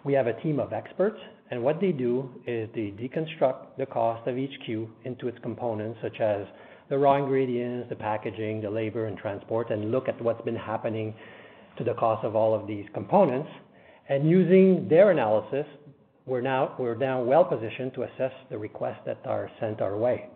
[0.09, 1.19] we have a team of experts,
[1.51, 5.99] and what they do is they deconstruct the cost of each SKU into its components,
[6.01, 6.47] such as
[6.89, 11.13] the raw ingredients, the packaging, the labor and transport, and look at what's been happening
[11.77, 13.49] to the cost of all of these components.
[14.09, 15.67] And using their analysis,
[16.25, 20.27] we're now we're now well-positioned to assess the requests that are sent our way.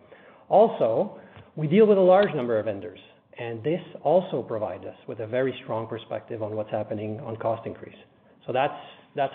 [0.49, 1.19] Also,
[1.55, 2.99] we deal with a large number of vendors,
[3.39, 7.65] and this also provides us with a very strong perspective on what's happening on cost
[7.65, 7.97] increase.
[8.45, 8.77] So That's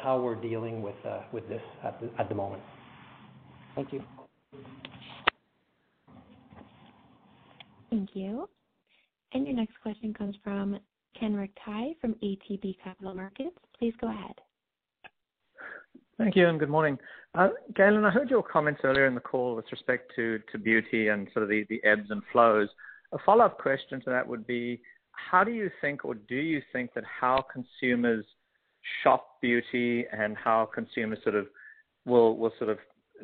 [0.03, 2.62] how we're dealing with uh, this at the moment.
[3.74, 4.03] Thank you.
[7.91, 8.49] Thank you.
[9.33, 10.79] And your next question comes from
[11.20, 13.57] Kenric Tyghe from ATB Capital Markets.
[13.79, 14.35] Please go ahead.
[16.16, 16.99] Thank you, and good morning.
[17.35, 21.29] Uh, Galen, I heard your comments earlier in the call with respect to beauty and
[21.33, 22.68] sort of the ebbs and flows.
[23.12, 24.81] A follow-up question to that would be,
[25.12, 28.24] how do you think or do you think that how consumers
[29.03, 31.47] shop beauty and how consumers sort of
[32.05, 32.79] will will sort of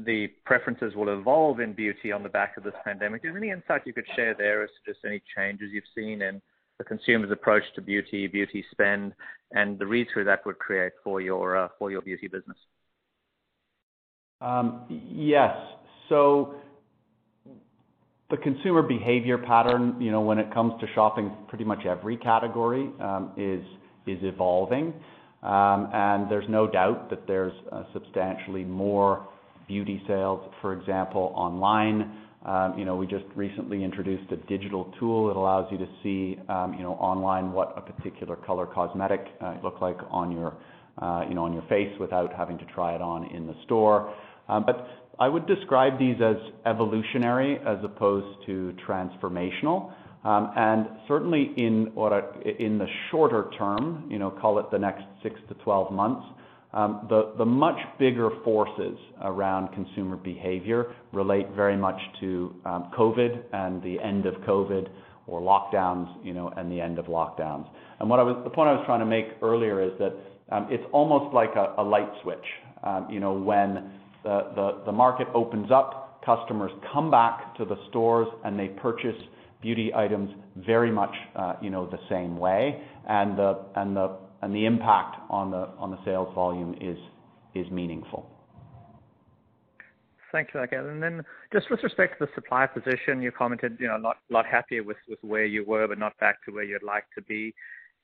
[0.06, 3.22] the preferences will evolve in beauty on the back of this pandemic?
[3.24, 6.22] Is there any insight you could share there as to just any changes you've seen
[6.22, 6.42] in
[6.78, 9.12] the consumer's approach to beauty beauty spend,
[9.52, 12.56] and the read-through that would create for your uh, for your beauty business?
[14.40, 15.56] Um, yes.
[16.08, 16.56] So
[18.30, 22.90] the consumer behavior pattern, you know, when it comes to shopping pretty much every category,
[23.00, 23.64] um, is
[24.06, 24.92] is evolving.
[25.44, 29.26] Um, there's no doubt that there's uh, substantially more
[29.68, 32.18] beauty sales, for example, online.
[32.44, 36.38] Um, you know, we just recently introduced a digital tool that allows you to see,
[36.48, 40.54] um, you know, online what a particular color cosmetic uh, look like on your,
[40.98, 44.14] uh, you know, on your face without having to try it on in the store.
[44.48, 44.86] Um but
[45.18, 46.36] I would describe these as
[46.66, 49.92] evolutionary as opposed to transformational.
[51.08, 56.26] Certainly in the shorter term, you know, call it the next six to 12 months,
[56.74, 63.80] um, the the much bigger forces around consumer behavior relate very much to COVID and
[63.82, 64.88] the end of COVID
[65.28, 67.68] or lockdowns, you know, and the end of lockdowns.
[68.00, 70.14] And what I was the point I was trying to make earlier is that
[70.50, 72.44] um it's almost like a light switch.
[72.82, 73.92] Um, you know, when
[74.24, 79.16] the market opens up, customers come back to the stores, and they purchase
[79.64, 81.14] beauty items very much,
[81.62, 82.82] you know, the same way.
[83.08, 84.06] And uh and the
[84.42, 86.98] and the impact on the on the sales volume is
[87.54, 88.22] is meaningful.
[90.34, 91.24] Thanks for that, Galen.
[91.52, 95.44] Just with respect to the supply position, you commented, you know, not happy with where
[95.46, 97.54] you were, but not back to where you'd like to be.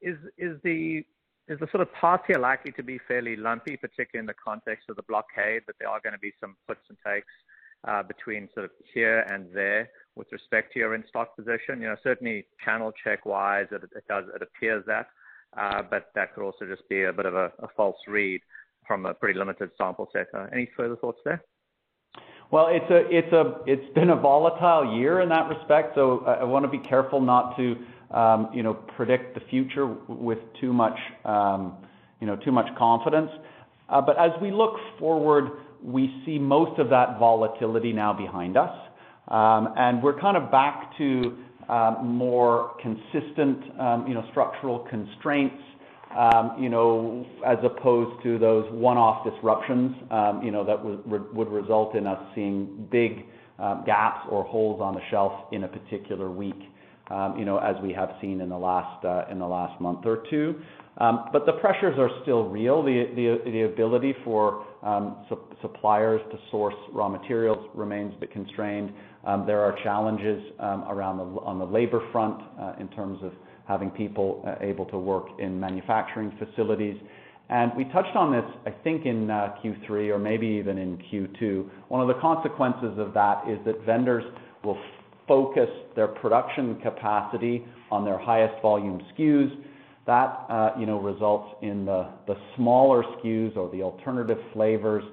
[0.01, 1.05] Is is the
[1.49, 4.85] is the sort of path here likely to be fairly lumpy, particularly in the context
[4.89, 7.35] of the blockade, that there are gonna be some puts and takes
[7.89, 11.81] Uh, between sort of here and there with respect to your in-stock position?
[11.81, 15.07] You know, certainly channel check-wise, it does, it appears that,
[15.57, 18.43] uh, but that could also just be a bit of a false read
[18.87, 20.27] from a pretty limited sample set.
[20.35, 21.43] Uh, any further thoughts there?
[22.51, 26.45] Well, it's a it's a it's been a volatile year in that respect, so I
[26.45, 27.77] wanna be careful not to,
[28.11, 31.77] um, you know, predict the future with too much, um,
[32.21, 33.31] you know, too much confidence.
[33.89, 35.53] Uh but as we look forward,
[35.83, 38.75] we see most of that volatility now behind us.
[39.29, 41.37] Um and we're kind of back to
[41.71, 45.63] um, more consistent, um, you know, structural constraints,
[46.19, 49.95] um, you know, as opposed to those one-off disruptions,
[50.43, 53.25] you know, that would result in us seeing big
[53.87, 56.59] gaps or holes on the shelf in a particular week,
[57.39, 60.25] you know, as we have seen in the last uh in the last month or
[60.29, 60.57] two.
[60.99, 62.83] But The pressures are still real.
[62.83, 65.27] The ability for Um,
[65.61, 68.93] suppliers to source raw materials remains a bit constrained.
[69.27, 73.33] Um, there are challenges um, around on the labor front uh, in terms of
[73.69, 76.97] having people uh, able to work in manufacturing facilities.
[77.51, 81.69] And we touched on this, I think, in uh, Q3 or maybe even in Q2.
[81.89, 84.25] One of the consequences of that is that vendors
[84.65, 84.79] will
[85.27, 89.51] focus their production capacity on their highest volume SKUs.
[90.11, 92.09] That uh, you know results in the
[92.57, 95.05] smaller SKUs or the alternative flavors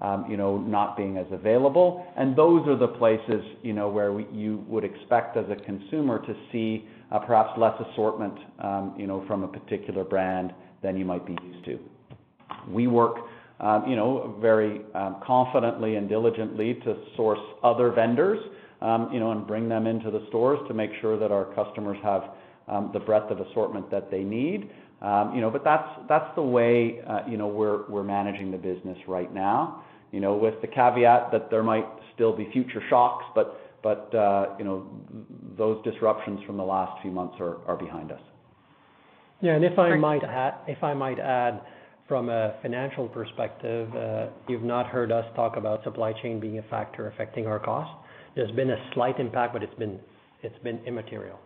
[0.00, 2.06] um, you know not being as available.
[2.16, 6.34] And those are the places you know where you would expect as a consumer to
[6.50, 11.26] see uh, perhaps less assortment um, you know from a particular brand than you might
[11.26, 11.78] be used to.
[12.66, 13.16] We work
[13.60, 14.80] um, you know very
[15.22, 18.38] confidently and diligently to source other vendors
[19.12, 22.22] you know and bring them into the stores to make sure that our customers have
[22.68, 24.70] Um, the breadth of assortment that they need.
[25.00, 28.56] Um, you know, but that's that's the way uh, you know we're we're managing the
[28.56, 29.84] business right now.
[30.10, 34.54] You know, with the caveat that there might still be future shocks, but but uh
[34.58, 34.88] you know,
[35.56, 38.20] those disruptions from the last few months are are behind us.
[39.40, 39.54] Yeah.
[39.54, 41.60] And if I might ha if I might add
[42.08, 46.62] from a financial perspective, uh, you've not heard us talk about supply chain being a
[46.64, 47.90] factor affecting our cost.
[48.34, 50.00] There's been a slight impact, but it's been
[50.42, 51.38] it's been immaterial.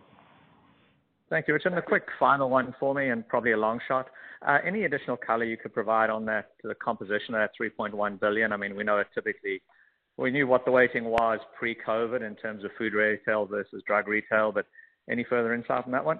[1.31, 1.53] Thank you.
[1.53, 4.07] Richard, a quick final one for me and probably a long shot.
[4.45, 8.51] Uh, Any additional color you could provide on that, the composition of that 3.1 billion?
[8.51, 9.61] I mean, we know it typically.
[10.17, 14.51] We knew what the weighting was pre-COVID in terms of food retail versus drug retail,
[14.51, 14.65] but
[15.09, 16.19] any further insight on that one?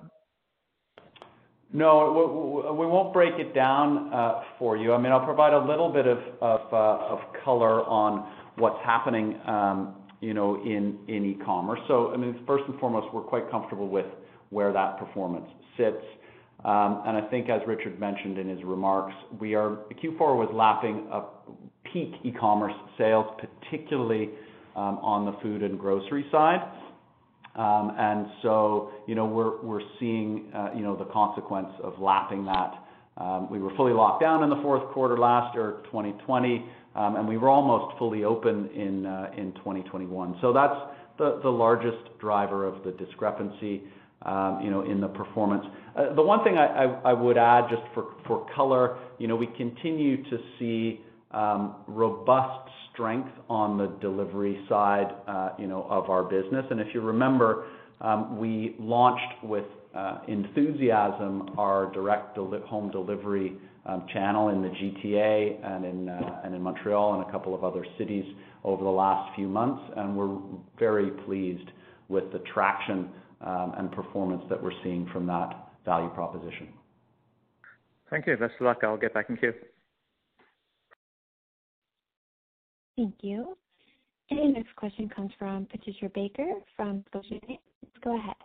[1.74, 2.74] No.
[2.80, 4.12] We won't break it down
[4.58, 4.94] for you.
[4.94, 9.94] I mean, I'll provide a little bit of uh of color on what's happening, um,
[10.22, 11.80] you know, in in e-commerce.
[11.90, 14.06] So, I mean, first and foremost, we're quite comfortable with
[14.52, 15.48] where that performance
[15.78, 16.04] sits.
[16.64, 21.24] Um, and I think as Richard mentioned in his remarks, Q4 was lapping a
[21.92, 24.30] peak e-commerce sales, particularly
[24.76, 26.62] um, on the food and grocery side.
[27.56, 32.76] Um, and so you know, we're seeing uh, you know, the consequence of lapping that.
[33.50, 37.50] We were fully locked down in the fourth quarter last year, 2020, and we were
[37.50, 40.40] almost fully open in uh, 2021.
[40.54, 40.76] That's
[41.18, 43.84] the largest driver of the discrepancy,
[44.24, 45.66] Um, in the performance.
[45.96, 47.82] Uh, the one thing I would add just
[48.28, 51.02] for color, you know, we continue to see
[51.32, 56.66] um, robust strength on the delivery side, uh, you know, of our business.
[56.70, 57.66] And if you remember,
[58.00, 59.66] um, we launched with
[59.96, 63.58] uh, enthusiasm our direct home delivery
[64.14, 67.84] channel in the GTA and in uh and in Montreal and a couple of other
[67.98, 68.26] cities
[68.64, 70.38] over the last few months, and we're
[70.78, 71.72] very pleased
[72.08, 73.10] with the traction
[73.44, 76.68] Um, and performance that we're seeing from that value proposition.
[78.12, 78.38] Thank you.
[78.38, 78.82] Best of luck.
[78.84, 79.54] I'll get back in queue.
[82.98, 83.58] Thank you.
[84.30, 87.60] The next question comes from Patricia Baker from Scotiabank.
[88.04, 88.36] Go ahead.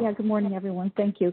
[0.00, 0.90] Yeah, good morning, everyone.
[0.96, 1.32] Thank you.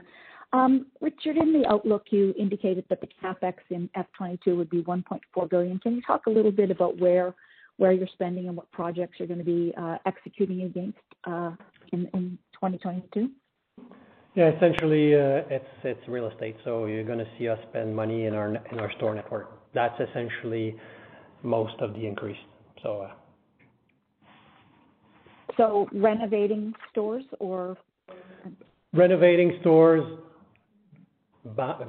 [0.52, 5.50] Um, Richard, in the outlook, you indicated that the CapEx in F22 would be 1.4
[5.50, 5.80] billion.
[5.80, 7.34] Can you talk a little bit about where
[7.92, 11.52] you're spending and what projects you're gonna be uh, executing against uh,
[11.92, 13.30] in 2022?
[14.36, 16.56] Yeah, essentially, uh, it's it's real estate.
[16.64, 19.74] So you're gonna see us spend money in our in our store network.
[19.74, 20.76] That's essentially
[21.44, 22.38] most of the increase.
[25.58, 27.78] So renovating stores or?
[28.94, 30.04] Renovating stores,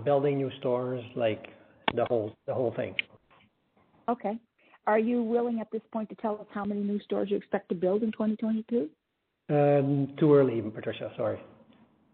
[0.05, 1.47] building new stores, like
[1.95, 2.95] the whole, the whole thing.
[4.09, 4.39] Okay.
[4.87, 7.69] Are you willing at this point to tell us how many new stores you expect
[7.71, 8.89] to build in 2022?
[9.49, 11.41] Um, too early, Patricia, sorry.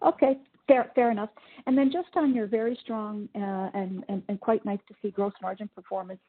[0.07, 1.31] Okay, fair, fair enough.
[1.67, 5.11] And then just on your very strong uh, and, and, and quite nice to see
[5.11, 6.21] gross margin performance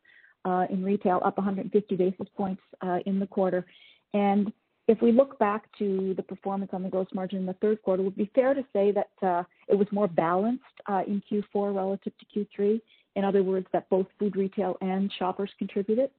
[0.45, 3.65] uh, in retail up 150 basis points uh, in the quarter.
[4.13, 4.51] And
[4.87, 8.03] if we look back to the performance on the gross margin in the third quarter,
[8.03, 11.73] would it be fair to say that uh, it was more balanced uh, in Q4
[11.75, 12.81] relative to Q3?
[13.15, 16.09] In other words, that both food retail and shoppers contributed?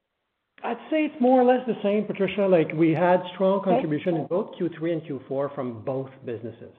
[0.64, 2.42] I'd say it's more or less the same, Patricia.
[2.42, 6.72] Like we had strong contribution in both Q3 and Q4 from both businesses.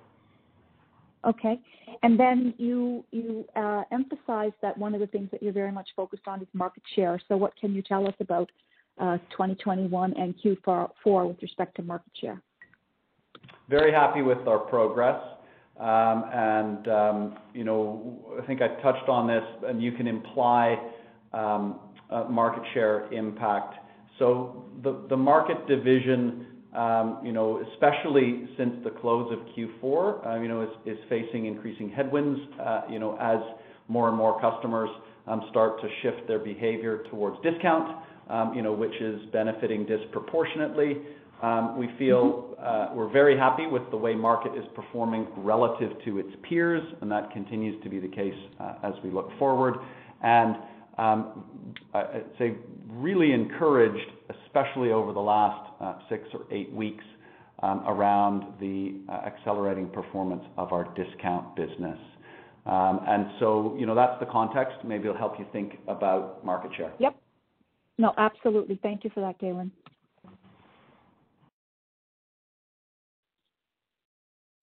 [1.25, 1.59] Okay.
[2.01, 5.89] And then you you uh, emphasized that one of the things that you're very much
[5.95, 7.19] focused on is market share.
[7.27, 8.49] So what can you tell us about
[8.99, 12.41] uh, 2021 and Q4 with respect to market share?
[13.69, 15.19] Very happy with our progress.
[15.79, 20.77] Um, and um, you know, I think I touched on this, and you can imply
[21.33, 21.79] um,
[22.29, 23.75] market share impact.
[24.19, 30.41] So the the market division um, you know, especially since the close of Q4, uh,
[30.41, 33.37] you know, is facing increasing headwinds, uh, you know, as
[33.87, 34.89] more and more customers
[35.27, 37.97] um, start to shift their behavior towards discount,
[38.29, 40.97] um, you know, which is benefiting disproportionately.
[41.77, 46.29] We feel uh, we're very happy with the way market is performing relative to its
[46.47, 48.33] peers, and that continues to be the case
[48.81, 49.75] as we look forward.
[50.97, 51.25] And
[51.93, 52.55] I'd say
[52.89, 54.09] really encouraged,
[54.45, 57.03] especially over the last uh, six or eight weeks,
[57.61, 61.97] um, around the uh, accelerating performance of our discount business.
[62.65, 64.77] Um, and so, you know, that's the context.
[64.85, 66.93] Maybe it'll help you think about market share.
[66.99, 67.15] Yep.
[67.97, 68.79] No, absolutely.
[68.81, 69.71] Thank you for that, Galen.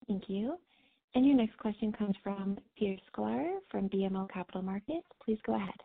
[0.07, 0.57] Thank you.
[1.13, 5.05] And your next question comes from Peter Sklar from BMO Capital Markets.
[5.23, 5.75] Please go ahead.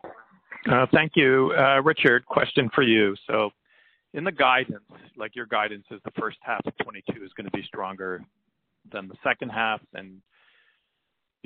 [0.69, 1.53] Uh, thank you.
[1.57, 3.15] Uh, Richard, question for you.
[3.25, 3.51] So
[4.13, 4.83] in the guidance,
[5.15, 8.23] like your guidance is the first half of 22 is gonna be stronger
[8.91, 10.21] than the second half, and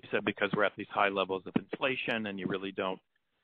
[0.02, 3.00] you said because we're at these high levels of inflation and you really don't.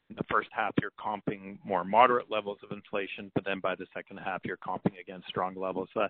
[0.10, 3.86] In the first half, you're comping more moderate levels of inflation, but then by the
[3.94, 5.90] second half, you're comping against strong levels.
[5.96, 6.08] Uh,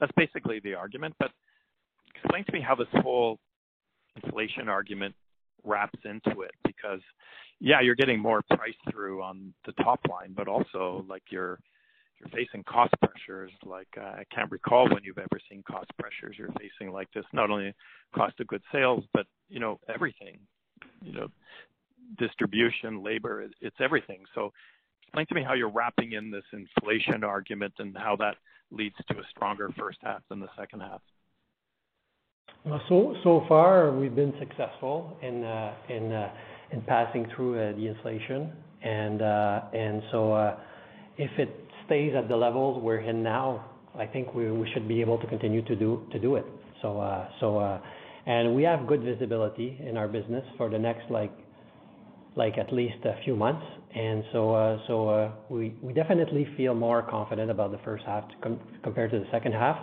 [0.00, 1.14] that's basically the argument.
[1.20, 1.30] But
[2.16, 3.38] explain to me how this whole
[4.22, 5.14] inflation argument
[5.66, 7.00] wraps into it, because
[7.60, 11.58] yeah, you're getting more price through on the top line, but also like you're
[12.20, 16.36] you're facing cost pressures like uh, I can't recall when you've ever seen cost pressures
[16.38, 17.24] you're facing like this.
[17.32, 17.74] Not only
[18.14, 20.38] cost of goods sales, but you know everything.
[21.02, 21.28] You know,
[22.18, 24.24] distribution, labor, it's everything.
[24.34, 24.52] So
[25.02, 28.36] explain to me how you're wrapping in this inflation argument and how that
[28.70, 31.00] leads to a stronger first half than the second half.
[32.88, 36.30] So so far we've been successful in uh, in uh,
[36.72, 38.52] in passing through uh, the inflation.
[38.82, 40.56] And and so
[41.16, 41.50] if it
[41.86, 43.64] stays at the levels we're in now,
[43.96, 46.44] I think we we should be able to continue to do to do it.
[46.82, 47.80] So so
[48.26, 51.32] and we have good visibility in our business for the next, like
[52.34, 53.64] like at least a few months.
[53.94, 58.24] And so so we we definitely feel more confident about the first half
[58.82, 59.78] compared to the second half.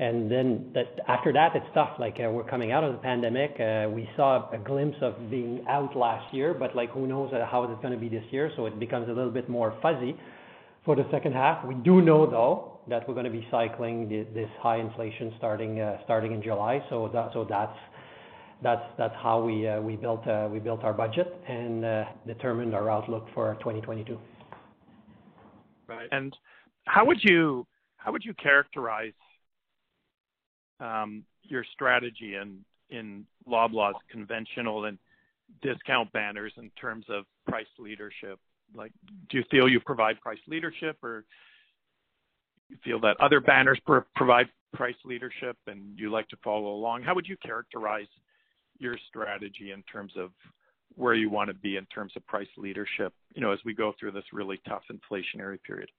[0.00, 1.90] And then that after that, it's tough.
[1.98, 3.60] Like uh, we're coming out of the pandemic.
[3.60, 7.44] Uh, we saw a glimpse of being out last year, but like who knows uh,
[7.44, 8.50] how it's going to be this year.
[8.56, 10.16] So it becomes a little bit more fuzzy
[10.86, 11.66] for the second half.
[11.66, 15.82] We do know though that we're going to be cycling the, this high inflation starting
[15.82, 16.82] uh, starting in July.
[16.88, 17.76] So that so that's
[18.62, 22.74] that's that's how we uh, we built uh, we built our budget and uh, determined
[22.74, 24.18] our outlook for 2022.
[25.86, 26.08] Right.
[26.10, 26.34] And
[26.86, 27.66] how would you
[27.98, 29.12] how would you characterize
[30.80, 32.36] Um, your strategy
[32.90, 34.98] in Loblaw's conventional and
[35.62, 38.38] discount banners in terms of price leadership?
[38.74, 38.92] Like,
[39.28, 41.24] do you feel you provide price leadership, or
[42.68, 43.80] you feel that other banners
[44.14, 47.02] provide price leadership and you like to follow along?
[47.02, 48.06] How would you characterize
[48.78, 50.30] your strategy in terms of
[50.94, 53.92] where you want to be in terms of price leadership, you know, as we go
[53.98, 55.90] through this really tough inflationary period?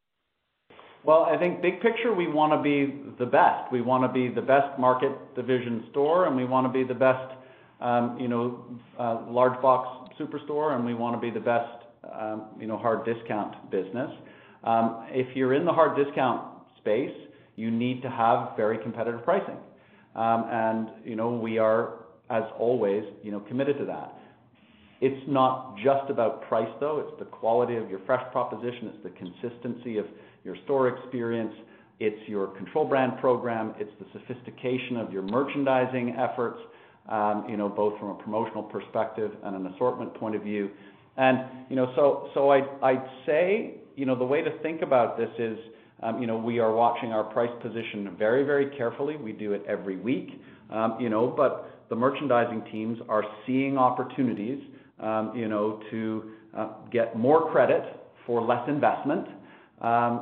[1.03, 3.71] Well, I think big picture, we want to be the best.
[3.71, 6.93] We want to be the best market division store, and we want to be the
[6.93, 7.33] best,
[7.79, 8.63] um, you know,
[8.99, 11.85] uh, large box superstore, and we want to be the best,
[12.19, 14.11] um, you know, hard discount business.
[14.63, 16.43] Um, if you're in the hard discount
[16.77, 17.15] space,
[17.55, 19.57] you need to have very competitive pricing.
[20.15, 21.95] Um, and, you know, we are,
[22.29, 24.13] as always, you know, committed to that.
[25.01, 26.99] It's not just about price, though.
[26.99, 28.93] It's the quality of your fresh proposition.
[28.93, 30.05] It's the consistency of
[30.43, 31.53] your store experience.
[31.99, 36.59] it's your control brand program, it's the sophistication of your merchandising efforts,
[37.09, 40.69] um, you know, both from a promotional perspective and an assortment point of view.
[41.17, 41.39] And
[41.69, 45.29] you know, so so I'd, I'd say, you know, the way to think about this
[45.37, 45.57] is,
[46.01, 49.15] um, you know, we are watching our price position very, very carefully.
[49.17, 54.59] We do it every week, um, you know, but the merchandising teams are seeing opportunities,
[54.99, 57.83] um, you know, to uh, get more credit
[58.25, 59.27] for less investment,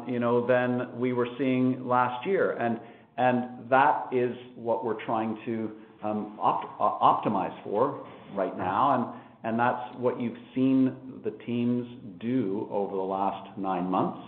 [0.08, 2.52] you know, than we were seeing last year.
[2.54, 2.80] And
[3.18, 5.72] and that is what we're trying to
[6.04, 9.16] um, uh, optimize for right now.
[9.44, 11.86] That's what you've seen the teams
[12.20, 14.20] do over the last nine months.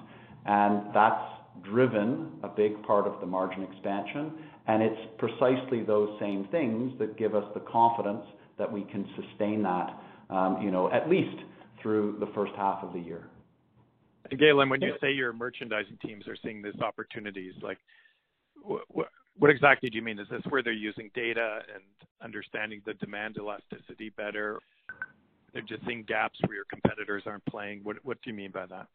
[0.46, 1.24] And that's
[1.64, 4.34] driven a big part of the margin expansion.
[4.68, 8.26] And it's precisely those same things that give us the confidence
[8.58, 9.98] that we can sustain that,
[10.30, 11.38] um, you know, at least
[11.82, 13.28] through the first half of the year.
[14.38, 17.78] Galen, when you say your merchandising teams are seeing these opportunities, like,
[18.64, 20.20] what exactly do you mean?
[20.20, 21.84] Is this where they're using data and
[22.24, 24.60] understanding the demand elasticity better?
[25.54, 27.82] They're just seeing gaps where your competitors aren't playing.
[27.84, 28.88] What do you mean by that?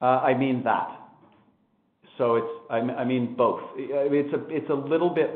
[0.00, 0.88] Uh, I mean that.
[2.18, 3.60] So it's I mean both.
[3.76, 5.30] It's a it's a little bit.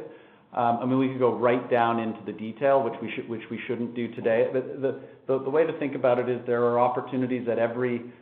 [0.54, 3.42] Um, I mean, we could go right down into the detail, which we should which
[3.50, 4.48] we shouldn't do today.
[4.52, 8.12] But the the way to think about it is there are opportunities at every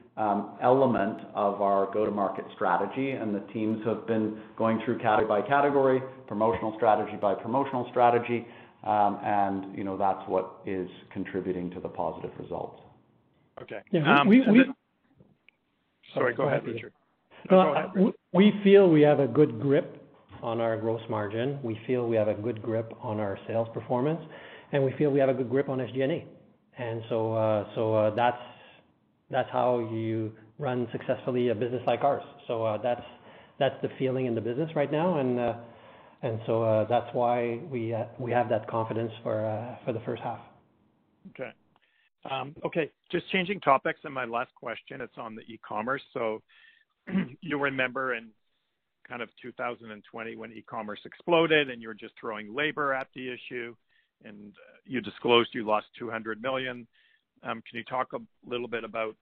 [0.62, 6.02] element of our go-to-market strategy, and the teams have been going through category by category,
[6.26, 8.46] promotional strategy by promotional strategy,
[8.84, 12.80] um, and you know that's what is contributing to the positive results.
[13.62, 13.80] Okay.
[13.90, 14.64] Yeah, we, we,
[16.14, 16.92] Sorry, go ahead, Richard.
[17.50, 19.96] No, we feel we have a good grip
[20.42, 21.58] on our gross margin.
[21.62, 24.20] We feel we have a good grip on our sales performance,
[24.72, 26.26] and we feel we have a good grip on SG&A.
[26.78, 28.40] And so, uh, so uh, that's
[29.30, 32.24] that's how you run successfully a business like ours.
[32.46, 33.04] So uh, that's
[33.58, 35.54] that's the feeling in the business right now, and uh,
[36.22, 40.00] and so uh, that's why we uh, we have that confidence for uh, for the
[40.00, 40.40] first half.
[41.30, 41.50] Okay.
[42.30, 46.02] Um, okay, just changing topics, and my last question, it's on the e-commerce.
[46.12, 46.42] So
[47.40, 48.28] you remember in
[49.08, 53.74] kind of 2020 when e-commerce exploded and you were just throwing labor at the issue,
[54.24, 54.52] and
[54.84, 56.86] you disclosed you lost 200 million.
[57.42, 58.18] Um, can you talk a
[58.48, 59.16] little bit about,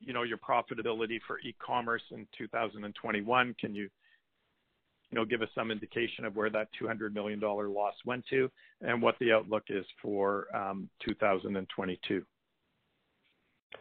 [0.00, 3.54] you know, your profitability for e-commerce in 2021?
[3.60, 3.88] Can you
[5.12, 8.50] know, give us some indication of where that $200 million loss went to
[8.82, 10.46] and what the outlook is for
[11.04, 12.16] 2022?
[12.16, 12.26] Um,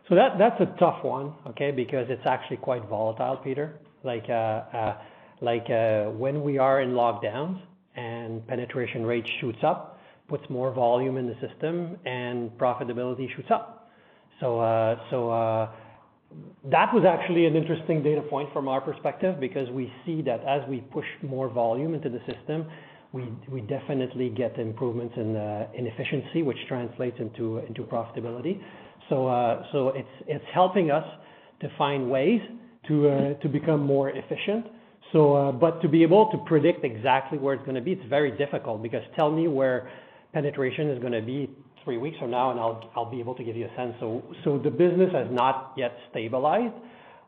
[0.09, 1.71] so that That's a tough one, okay?
[1.71, 3.79] Because it's actually quite volatile, Peter.
[4.03, 4.97] Like, uh, uh,
[5.41, 7.59] like uh, when we are in lockdowns
[7.95, 9.94] and penetration rate shoots up,
[10.27, 13.89] puts more volume in the system and profitability shoots up.
[14.39, 14.59] So,
[15.11, 15.69] so
[16.71, 20.67] that was actually an interesting data point from our perspective because we see that as
[20.67, 22.65] we push more volume into the system,
[23.51, 28.61] we definitely get improvements in uh, efficiency, which translates into profitability.
[29.09, 29.93] So uh, so
[30.27, 31.05] it's helping us
[31.61, 32.41] to find ways
[32.87, 34.65] to uh, become more efficient.
[35.13, 39.01] But to be able to predict exactly where it's gonna be, it's very difficult because
[39.15, 39.89] tell me where
[40.35, 41.49] penetration is gonna be
[41.85, 43.93] three weeks from now, and I'll I'll be able to give you a sense.
[44.01, 46.75] So so the business has not yet stabilized.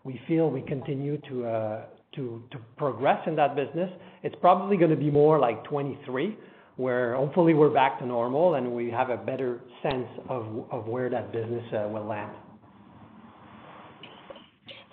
[0.03, 1.85] We feel we continue to uh,
[2.15, 3.89] to to progress in that business.
[4.23, 6.37] It's probably gonna be more like 2023,
[6.75, 11.09] where hopefully we're back to normal, and we have a better sense of of where
[11.09, 12.33] that business uh, will land.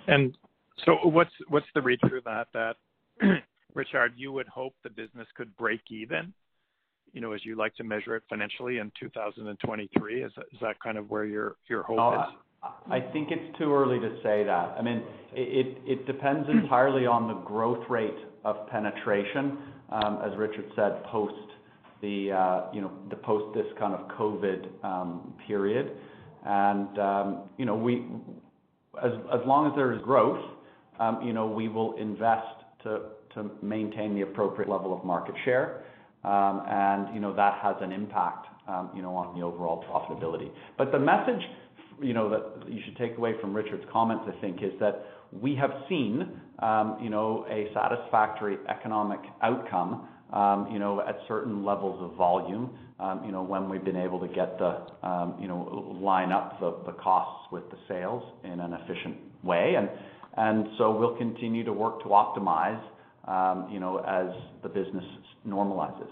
[0.06, 0.38] And
[0.84, 2.46] so what's what's the read-through that?
[2.54, 2.76] that,
[3.74, 6.32] Richard, you would hope the business could break even
[7.14, 10.22] you know, as you like to measure it financially in 2023?
[10.22, 12.34] Is that kind of where your your hope is?
[12.90, 14.74] I think it's too early to say that.
[14.78, 15.02] I mean,
[15.32, 19.58] it depends entirely on the growth rate of penetration,
[19.90, 21.34] um, as Richard said, post
[22.00, 25.92] the, uh, you know, the post this kind of COVID um, period.
[26.44, 28.06] And um, You know, we
[29.02, 30.42] as as long as there is growth,
[31.22, 33.00] you know, we will invest to
[33.34, 35.84] to maintain the appropriate level of market share.
[36.24, 40.50] Um, and you know that has an impact um, you know on the overall profitability.
[40.78, 41.42] But the message
[42.02, 45.54] you know that you should take away from Richard's comments, I think, is that we
[45.56, 50.08] have seen um, you know a satisfactory economic outcome
[50.72, 52.70] you know at certain levels of volume
[53.00, 54.80] um, you know when we've been able to get the
[55.40, 59.88] you know line up the, the costs with the sales in an efficient way and
[60.36, 62.82] and so we'll continue to work to optimize
[63.26, 64.28] Um, you know, as
[64.62, 65.04] the business
[65.46, 66.10] normalizes.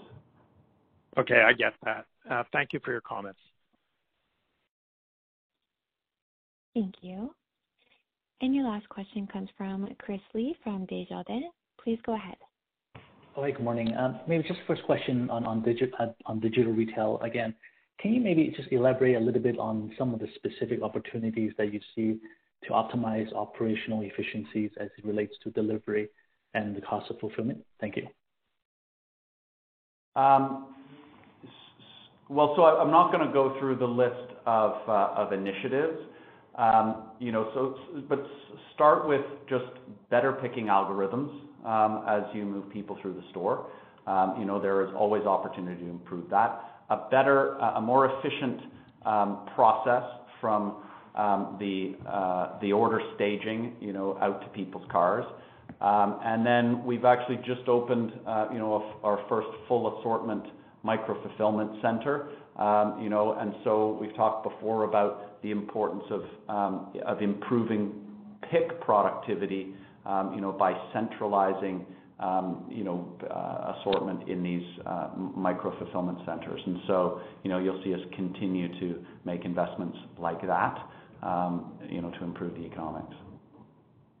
[1.17, 2.05] Okay, I get that.
[2.29, 3.39] Uh, thank you for your comments.
[6.73, 7.35] Thank you.
[8.41, 11.45] And your last question comes from Chris Li from Desjardins.
[11.83, 12.35] Please go ahead.
[13.35, 13.95] Hi, good morning.
[13.95, 17.53] Um, maybe just first question on uh, on digital retail again.
[17.99, 21.71] Can you maybe just elaborate a little bit on some of the specific opportunities that
[21.71, 22.19] you see
[22.63, 26.09] to optimize operational efficiencies as it relates to delivery
[26.53, 27.63] and the cost of fulfillment?
[27.79, 28.07] Thank you.
[30.15, 30.67] Um,
[32.29, 35.99] well, so I'm not gonna go through the list of uh, initiatives.
[36.55, 37.77] Um, you know, so
[38.07, 38.25] but
[38.75, 39.65] start with just
[40.11, 41.29] better picking algorithms
[41.65, 43.67] um, as you move people through the store.
[44.37, 46.81] You know, there is always opportunity to improve that.
[46.89, 48.61] A better, a more efficient
[49.55, 50.03] process
[50.39, 50.83] from
[51.59, 55.25] the uh, the order staging, you know, out to people's cars.
[55.83, 58.71] Um, and then we've actually just opened, uh, you know,
[59.03, 60.45] our first full assortment
[60.83, 62.29] micro-fulfillment center.
[62.55, 66.73] Um, you know, and so we've talked before about the importance of um
[67.05, 67.81] of improving
[68.49, 69.73] pick productivity,
[70.05, 71.85] um, you know, by centralizing,
[72.69, 76.61] you know, uh, assortment in these uh, micro-fulfillment centers.
[76.65, 80.75] And so, you know, you'll see us continue to make investments like that,
[81.89, 83.15] you know, to improve the economics.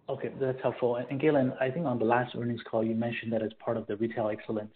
[0.09, 0.97] Okay, that's helpful.
[0.97, 3.87] And Galen, I think on the last earnings call, you mentioned that as part of
[3.87, 4.73] the retail excellence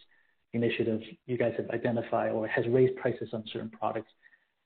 [0.54, 4.10] initiative, you guys have identified or has raised prices on certain products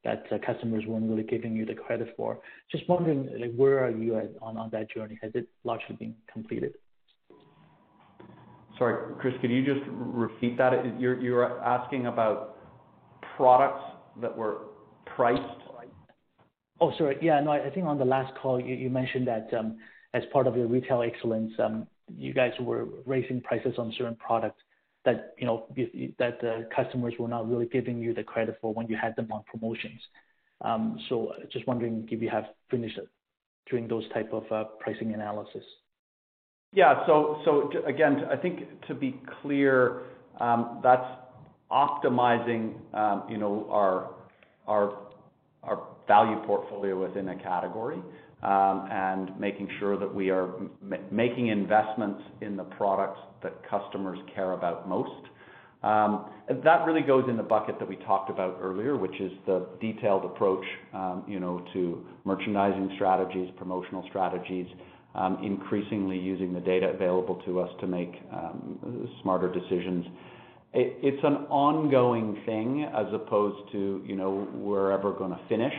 [0.03, 2.39] that uh, customers weren't really giving you the credit for.
[2.71, 5.17] Just wondering, like, where are you at on that journey?
[5.21, 6.73] Has it largely been completed?
[8.77, 10.99] Sorry, Chris, could you just repeat that?
[10.99, 12.57] You're asking about
[13.35, 13.83] products
[14.21, 14.67] that were
[15.05, 15.41] priced?
[16.79, 17.17] Oh, sorry.
[17.21, 19.77] Yeah, no, I think on the last call you mentioned that, um,
[20.13, 21.87] as part of your retail excellence, um,
[22.17, 24.61] you guys were raising prices on certain products
[25.05, 25.65] that, you know,
[26.19, 29.31] that the customers were not really giving you the credit for when you had them
[29.31, 30.01] on promotions.
[30.63, 32.99] Um so uh, just wondering if you have finished
[33.69, 35.63] doing those type of uh, pricing analysis.
[36.73, 37.05] Yeah.
[37.07, 40.03] So so again, I think to be clear,
[40.39, 41.05] um, that's
[41.71, 44.13] optimizing, um, you know, our
[44.67, 44.99] our
[45.63, 48.01] our value portfolio within a category,
[48.43, 50.49] Um, and making sure that we are
[51.11, 55.27] making investments in the products that customers care about most.
[55.83, 56.25] Um,
[56.63, 60.25] that really goes in the bucket that we talked about earlier, which is the detailed
[60.25, 64.65] approach, um, you know, to merchandising strategies, promotional strategies,
[65.43, 68.11] increasingly using the data available to us to make
[69.21, 70.05] smarter decisions.
[70.73, 75.73] It's an ongoing thing as opposed to, you know, we're ever gonna finish.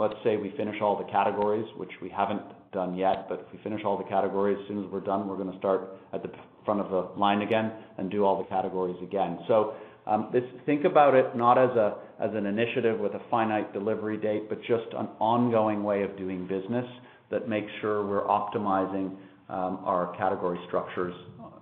[0.00, 2.40] Let's say we finish all the categories, which we haven't
[2.72, 5.36] done yet, but if we finish all the categories, as soon as we're done, we're
[5.36, 6.30] gonna start at the
[6.64, 9.38] front of the line again and do all the categories again.
[9.46, 9.74] So
[10.06, 14.16] um, this think about it not as a, as an initiative with a finite delivery
[14.16, 16.86] date, but just an ongoing way of doing business
[17.30, 19.14] that makes sure we're optimizing
[19.50, 21.14] um, our category structures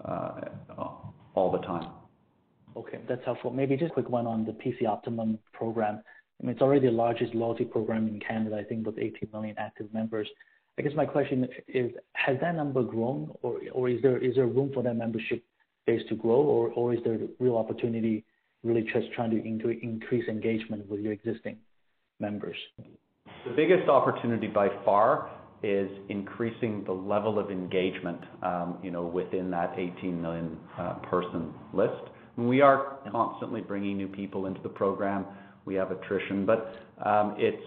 [0.04, 0.42] uh,
[1.34, 1.90] all the time.
[2.76, 3.50] Okay, that's helpful.
[3.50, 6.02] Maybe just a quick one on the PC Optimum program.
[6.40, 9.92] Mean, it's already the largest loyalty program in Canada, I think with 18 million active
[9.92, 10.28] members.
[10.78, 14.70] I guess my question is, has that number grown or is there is there room
[14.72, 15.42] for that membership
[15.86, 18.24] base to grow or is there real opportunity
[18.62, 21.56] really just trying to increase engagement with your existing
[22.20, 22.56] members?
[23.44, 25.30] The biggest opportunity by far
[25.62, 31.52] is increasing the level of engagement, um, you know, within that 18 million uh, person
[31.72, 32.02] list.
[32.36, 35.26] We are constantly bringing new people into the program.
[35.64, 37.62] We have attrition, but um it's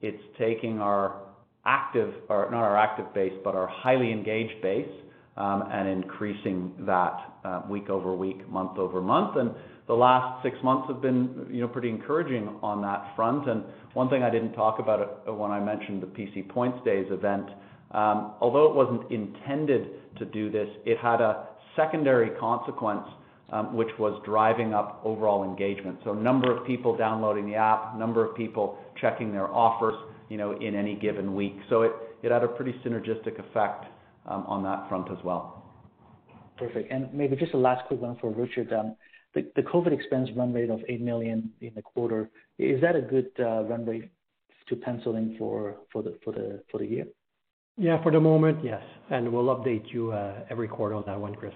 [0.00, 1.20] it's taking our
[1.64, 4.88] active or not our active base, but our highly engaged base,
[5.36, 9.36] um, and increasing that um, week-over-week, month-over-month.
[9.36, 9.50] And
[9.86, 13.48] the last six months have been, you know, pretty encouraging on that front.
[13.48, 13.64] And
[13.94, 17.48] one thing I didn't talk about uh, when I mentioned the PC Points Days event,
[17.92, 23.06] um, although it wasn't intended to do this, it had a secondary consequence,
[23.52, 25.98] Um, which was driving up overall engagement.
[26.04, 29.94] So number of people downloading the app, number of people checking their offers,
[30.30, 31.56] you know, in any given week.
[31.68, 33.84] So it had a pretty synergistic effect
[34.24, 35.62] um, on that front as well.
[36.56, 36.90] Perfect.
[36.90, 38.72] And maybe just a last quick one for Richard.
[38.72, 38.96] Um,
[39.34, 43.02] the the COVID expense run rate of 8 million in the quarter, is that a
[43.02, 44.10] good uh, run rate
[44.68, 47.06] to pencil in for for the for the for the year?
[47.76, 48.82] Yeah, for the moment, yes.
[49.10, 51.52] And we'll update you uh, every quarter on that one, Chris.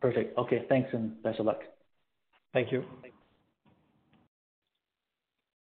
[0.00, 0.36] Perfect.
[0.38, 1.60] Okay, thanks and best of luck.
[2.52, 2.84] Thank you.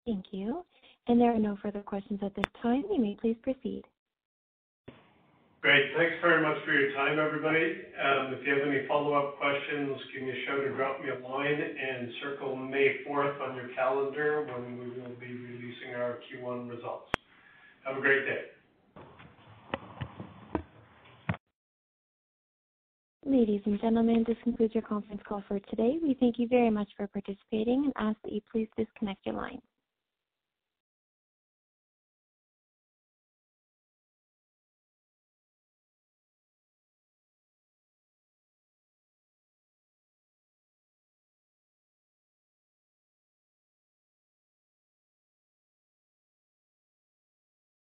[0.05, 0.63] Thank you.
[1.07, 2.83] And there are no further questions at this time.
[2.91, 3.83] You may please proceed.
[5.61, 5.91] Great.
[5.97, 7.81] Thanks very much for your time, everybody.
[7.99, 11.27] Um, if you have any follow-up questions, give me a shout or drop me a
[11.27, 16.69] line and circle May fourth on your calendar when we will be releasing our Q1
[16.69, 17.09] results.
[17.85, 18.56] Have a great day.
[23.29, 25.97] Ladies and gentlemen, this concludes your conference call for today.
[26.01, 29.61] We thank you very much for participating and ask that you please disconnect your line.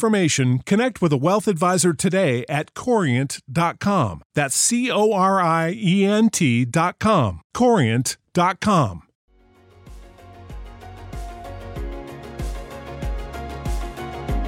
[0.00, 4.22] information, connect with a wealth advisor today at corient.com.
[4.34, 7.42] That's C O R I E N T.com.
[7.54, 9.02] Corient.com.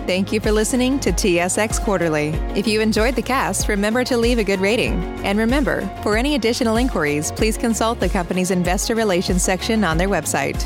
[0.07, 2.30] Thank you for listening to TSX Quarterly.
[2.57, 4.94] If you enjoyed the cast, remember to leave a good rating.
[5.24, 10.09] And remember, for any additional inquiries, please consult the company's investor relations section on their
[10.09, 10.61] website.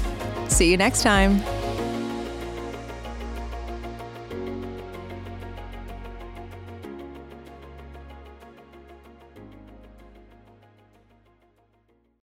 [0.50, 1.42] See you next time.